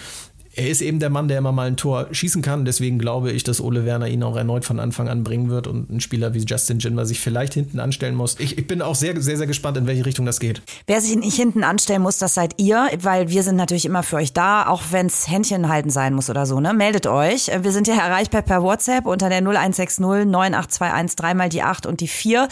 er 0.56 0.70
ist 0.70 0.82
eben 0.82 1.00
der 1.00 1.10
Mann, 1.10 1.28
der 1.28 1.40
immer 1.40 1.52
mal 1.52 1.68
ein 1.68 1.78
Tor 1.78 2.08
schießen 2.12 2.42
kann. 2.42 2.64
Deswegen 2.66 3.00
glaube 3.00 3.32
ich, 3.32 3.44
dass 3.44 3.60
Ole 3.60 3.86
Werner 3.86 4.08
ihn 4.08 4.22
auch 4.22 4.36
erneut 4.36 4.66
von 4.66 4.80
Anfang 4.80 5.10
an 5.10 5.24
bringen 5.24 5.50
wird 5.50 5.66
und 5.68 5.90
ein 5.90 6.00
Spieler 6.00 6.34
wie 6.34 6.40
Justin 6.40 6.80
Jinmer 6.80 7.06
sich 7.06 7.20
vielleicht 7.20 7.56
hinten 7.56 7.80
anstellen 7.80 8.16
muss. 8.16 8.36
Ich, 8.40 8.58
ich, 8.58 8.68
bin 8.68 8.82
auch 8.82 8.96
sehr, 8.96 9.20
sehr, 9.20 9.38
sehr 9.38 9.48
gespannt, 9.48 9.78
in 9.78 9.88
welche 9.88 10.06
Richtung 10.06 10.26
das 10.26 10.40
geht. 10.40 10.62
Wer 10.86 11.02
sich 11.02 11.16
nicht 11.16 11.36
hinten 11.36 11.64
anstellen 11.64 12.02
muss, 12.02 12.20
das 12.20 12.36
seid 12.36 12.62
ihr, 12.62 12.88
weil 13.00 13.30
wir 13.30 13.42
sind 13.42 13.56
natürlich 13.56 13.86
immer 13.86 14.04
für 14.04 14.18
euch 14.18 14.34
da, 14.34 14.68
auch 14.68 14.84
wenn 14.92 15.08
es 15.08 15.28
Händchen 15.28 15.70
halten 15.70 15.90
sein 15.90 16.14
muss 16.14 16.30
oder 16.30 16.46
so. 16.46 16.60
Ne? 16.60 16.74
Meldet 16.74 17.08
euch. 17.08 17.50
Wir 17.62 17.72
sind 17.72 17.88
ja 17.88 17.96
erreichbar 17.96 18.44
per 18.44 18.62
WhatsApp 18.62 19.08
unter 19.08 19.30
der 19.30 19.40
0160 19.40 20.00
98213 20.00 21.16
dreimal 21.18 21.50
die 21.50 21.64
8 21.64 21.86
und 21.86 22.00
die 22.00 22.08
4. 22.08 22.48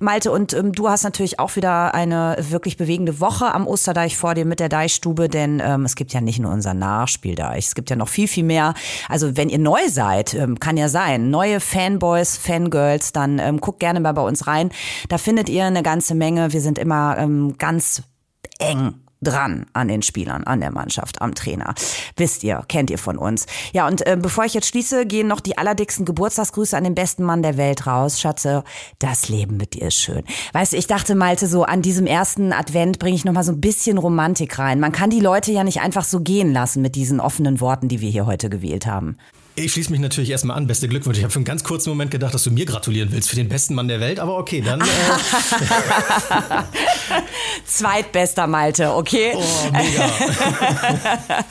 Malte, 0.00 0.32
und 0.32 0.52
ähm, 0.54 0.72
du 0.72 0.88
hast 0.88 1.04
natürlich 1.04 1.38
auch 1.38 1.54
wieder 1.54 1.94
eine 1.94 2.36
wirklich 2.40 2.76
bewegende 2.76 3.20
Woche 3.20 3.54
am 3.54 3.66
Osterdeich 3.66 4.16
vor 4.16 4.34
dir 4.34 4.44
mit 4.44 4.58
der 4.58 4.68
Deichstube, 4.68 5.28
denn 5.28 5.62
ähm, 5.64 5.84
es 5.84 5.94
gibt 5.94 6.12
ja 6.12 6.20
nicht 6.20 6.40
nur 6.40 6.52
unser 6.52 6.74
Nachspiel 6.74 7.34
da. 7.34 7.43
Es 7.52 7.74
gibt 7.74 7.90
ja 7.90 7.96
noch 7.96 8.08
viel, 8.08 8.28
viel 8.28 8.44
mehr. 8.44 8.74
Also 9.08 9.36
wenn 9.36 9.48
ihr 9.48 9.58
neu 9.58 9.80
seid, 9.88 10.34
ähm, 10.34 10.58
kann 10.58 10.76
ja 10.76 10.88
sein, 10.88 11.30
neue 11.30 11.60
Fanboys, 11.60 12.36
Fangirls, 12.36 13.12
dann 13.12 13.38
ähm, 13.38 13.60
guckt 13.60 13.80
gerne 13.80 14.00
mal 14.00 14.12
bei 14.12 14.22
uns 14.22 14.46
rein. 14.46 14.70
Da 15.08 15.18
findet 15.18 15.48
ihr 15.48 15.64
eine 15.64 15.82
ganze 15.82 16.14
Menge. 16.14 16.52
Wir 16.52 16.60
sind 16.60 16.78
immer 16.78 17.16
ähm, 17.18 17.56
ganz 17.58 18.02
eng 18.58 19.03
dran 19.24 19.66
an 19.72 19.88
den 19.88 20.02
Spielern, 20.02 20.44
an 20.44 20.60
der 20.60 20.70
Mannschaft, 20.70 21.20
am 21.20 21.34
Trainer. 21.34 21.74
Wisst 22.16 22.44
ihr, 22.44 22.62
kennt 22.68 22.90
ihr 22.90 22.98
von 22.98 23.18
uns. 23.18 23.46
Ja, 23.72 23.86
und 23.86 24.06
äh, 24.06 24.16
bevor 24.20 24.44
ich 24.44 24.54
jetzt 24.54 24.68
schließe, 24.68 25.06
gehen 25.06 25.26
noch 25.26 25.40
die 25.40 25.58
allerdicksten 25.58 26.04
Geburtstagsgrüße 26.04 26.76
an 26.76 26.84
den 26.84 26.94
besten 26.94 27.24
Mann 27.24 27.42
der 27.42 27.56
Welt 27.56 27.86
raus. 27.86 28.20
Schatze, 28.20 28.64
das 28.98 29.28
Leben 29.28 29.56
mit 29.56 29.74
dir 29.74 29.88
ist 29.88 29.96
schön. 29.96 30.22
Weißt 30.52 30.72
du, 30.72 30.76
ich 30.76 30.86
dachte, 30.86 31.14
Malte, 31.14 31.46
so 31.46 31.64
an 31.64 31.82
diesem 31.82 32.06
ersten 32.06 32.52
Advent 32.52 32.98
bringe 32.98 33.16
ich 33.16 33.24
noch 33.24 33.32
mal 33.32 33.44
so 33.44 33.52
ein 33.52 33.60
bisschen 33.60 33.98
Romantik 33.98 34.58
rein. 34.58 34.80
Man 34.80 34.92
kann 34.92 35.10
die 35.10 35.20
Leute 35.20 35.52
ja 35.52 35.64
nicht 35.64 35.80
einfach 35.80 36.04
so 36.04 36.20
gehen 36.20 36.52
lassen 36.52 36.82
mit 36.82 36.94
diesen 36.94 37.20
offenen 37.20 37.60
Worten, 37.60 37.88
die 37.88 38.00
wir 38.00 38.10
hier 38.10 38.26
heute 38.26 38.50
gewählt 38.50 38.86
haben. 38.86 39.16
Ich 39.56 39.72
schließe 39.72 39.92
mich 39.92 40.00
natürlich 40.00 40.30
erstmal 40.30 40.56
an. 40.56 40.66
Beste 40.66 40.88
Glückwunsch. 40.88 41.16
Ich 41.18 41.22
habe 41.22 41.32
für 41.32 41.38
einen 41.38 41.44
ganz 41.44 41.62
kurzen 41.62 41.88
Moment 41.90 42.10
gedacht, 42.10 42.34
dass 42.34 42.42
du 42.42 42.50
mir 42.50 42.66
gratulieren 42.66 43.12
willst 43.12 43.30
für 43.30 43.36
den 43.36 43.48
besten 43.48 43.74
Mann 43.74 43.86
der 43.86 44.00
Welt, 44.00 44.18
aber 44.18 44.36
okay, 44.36 44.60
dann. 44.60 44.80
Äh 44.80 44.84
Zweitbester 47.64 48.48
Malte, 48.48 48.92
okay? 48.92 49.32
Oh, 49.36 49.70
mega. 49.70 50.06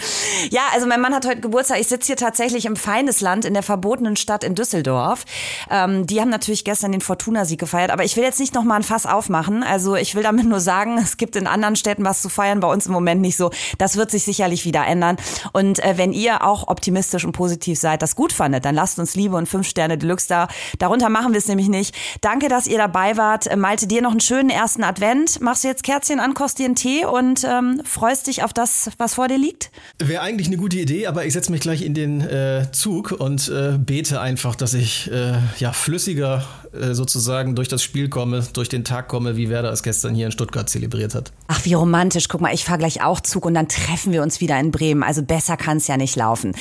ja, 0.51 0.63
also 0.73 0.85
mein 0.85 0.99
Mann 0.99 1.13
hat 1.15 1.25
heute 1.25 1.39
Geburtstag. 1.39 1.79
Ich 1.79 1.87
sitze 1.87 2.07
hier 2.07 2.17
tatsächlich 2.17 2.65
im 2.65 2.75
Feindesland 2.75 3.45
in 3.45 3.53
der 3.53 3.63
verbotenen 3.63 4.17
Stadt 4.17 4.43
in 4.43 4.53
Düsseldorf. 4.53 5.23
Ähm, 5.69 6.05
die 6.05 6.19
haben 6.19 6.29
natürlich 6.29 6.65
gestern 6.65 6.91
den 6.91 6.99
Fortuna-Sieg 6.99 7.57
gefeiert, 7.57 7.89
aber 7.89 8.03
ich 8.03 8.17
will 8.17 8.23
jetzt 8.25 8.41
nicht 8.41 8.53
nochmal 8.53 8.79
ein 8.79 8.83
Fass 8.83 9.05
aufmachen. 9.05 9.63
Also 9.63 9.95
ich 9.95 10.13
will 10.13 10.23
damit 10.23 10.45
nur 10.45 10.59
sagen, 10.59 10.97
es 10.97 11.15
gibt 11.15 11.37
in 11.37 11.47
anderen 11.47 11.77
Städten 11.77 12.03
was 12.03 12.21
zu 12.21 12.27
feiern, 12.27 12.59
bei 12.59 12.67
uns 12.67 12.85
im 12.85 12.91
Moment 12.91 13.21
nicht 13.21 13.37
so. 13.37 13.51
Das 13.77 13.95
wird 13.95 14.11
sich 14.11 14.23
sicherlich 14.23 14.65
wieder 14.65 14.85
ändern. 14.85 15.15
Und 15.53 15.81
äh, 15.81 15.97
wenn 15.97 16.11
ihr 16.11 16.43
auch 16.43 16.67
optimistisch 16.67 17.23
und 17.23 17.31
positiv 17.31 17.79
seid, 17.79 17.92
das 18.01 18.15
gut 18.15 18.33
fandet, 18.33 18.65
dann 18.65 18.75
lasst 18.75 18.99
uns 18.99 19.15
Liebe 19.15 19.35
und 19.35 19.47
fünf 19.47 19.67
Sterne 19.67 19.97
Deluxe 19.97 20.27
da. 20.27 20.47
Darunter 20.79 21.09
machen 21.09 21.33
wir 21.33 21.37
es 21.37 21.47
nämlich 21.47 21.69
nicht. 21.69 21.95
Danke, 22.21 22.47
dass 22.47 22.67
ihr 22.67 22.77
dabei 22.77 23.17
wart. 23.17 23.47
Äh, 23.47 23.55
Malte, 23.55 23.87
dir 23.87 24.01
noch 24.01 24.11
einen 24.11 24.19
schönen 24.19 24.49
ersten 24.49 24.83
Advent. 24.83 25.41
Machst 25.41 25.63
du 25.63 25.67
jetzt 25.67 25.83
Kerzchen 25.83 26.19
an, 26.19 26.33
kost 26.33 26.59
dir 26.59 26.65
einen 26.65 26.75
Tee 26.75 27.05
und 27.05 27.43
ähm, 27.43 27.81
freust 27.83 28.27
dich 28.27 28.43
auf 28.43 28.53
das, 28.53 28.91
was 28.97 29.15
vor 29.15 29.27
dir 29.27 29.37
liegt? 29.37 29.71
Wäre 29.99 30.21
eigentlich 30.21 30.47
eine 30.47 30.57
gute 30.57 30.77
Idee, 30.77 31.07
aber 31.07 31.25
ich 31.25 31.33
setze 31.33 31.51
mich 31.51 31.61
gleich 31.61 31.81
in 31.81 31.93
den 31.93 32.21
äh, 32.21 32.67
Zug 32.71 33.11
und 33.11 33.49
äh, 33.49 33.77
bete 33.77 34.19
einfach, 34.21 34.55
dass 34.55 34.73
ich 34.73 35.11
äh, 35.11 35.33
ja 35.59 35.73
flüssiger 35.73 36.43
äh, 36.73 36.93
sozusagen 36.93 37.55
durch 37.55 37.67
das 37.67 37.83
Spiel 37.83 38.09
komme, 38.09 38.43
durch 38.53 38.69
den 38.69 38.83
Tag 38.83 39.07
komme, 39.07 39.37
wie 39.37 39.49
Werder 39.49 39.71
es 39.71 39.83
gestern 39.83 40.15
hier 40.15 40.25
in 40.25 40.31
Stuttgart 40.31 40.69
zelebriert 40.69 41.15
hat. 41.15 41.31
Ach, 41.47 41.63
wie 41.65 41.73
romantisch. 41.73 42.27
Guck 42.27 42.41
mal, 42.41 42.53
ich 42.53 42.63
fahre 42.65 42.79
gleich 42.79 43.03
auch 43.03 43.19
Zug 43.19 43.45
und 43.45 43.53
dann 43.53 43.67
treffen 43.67 44.13
wir 44.13 44.21
uns 44.23 44.41
wieder 44.41 44.59
in 44.59 44.71
Bremen. 44.71 45.03
Also 45.03 45.23
besser 45.23 45.57
kann 45.57 45.77
es 45.77 45.87
ja 45.87 45.97
nicht 45.97 46.15
laufen. 46.15 46.53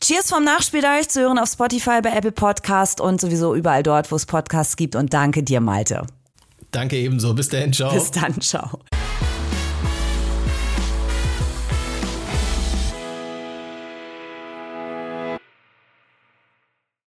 Cheers 0.00 0.28
vom 0.28 0.44
Nachspiel 0.44 0.82
da 0.82 0.98
euch 0.98 1.08
zu 1.08 1.20
hören 1.20 1.38
auf 1.38 1.48
Spotify, 1.48 2.00
bei 2.02 2.10
Apple 2.10 2.32
Podcast 2.32 3.00
und 3.00 3.20
sowieso 3.20 3.54
überall 3.54 3.82
dort, 3.82 4.12
wo 4.12 4.16
es 4.16 4.26
Podcasts 4.26 4.76
gibt. 4.76 4.94
Und 4.94 5.14
danke 5.14 5.42
dir, 5.42 5.60
Malte. 5.60 6.06
Danke 6.70 6.96
ebenso. 6.96 7.32
Bis 7.34 7.48
dahin, 7.48 7.72
ciao. 7.72 7.94
Bis 7.94 8.10
dann, 8.10 8.40
ciao. 8.40 8.80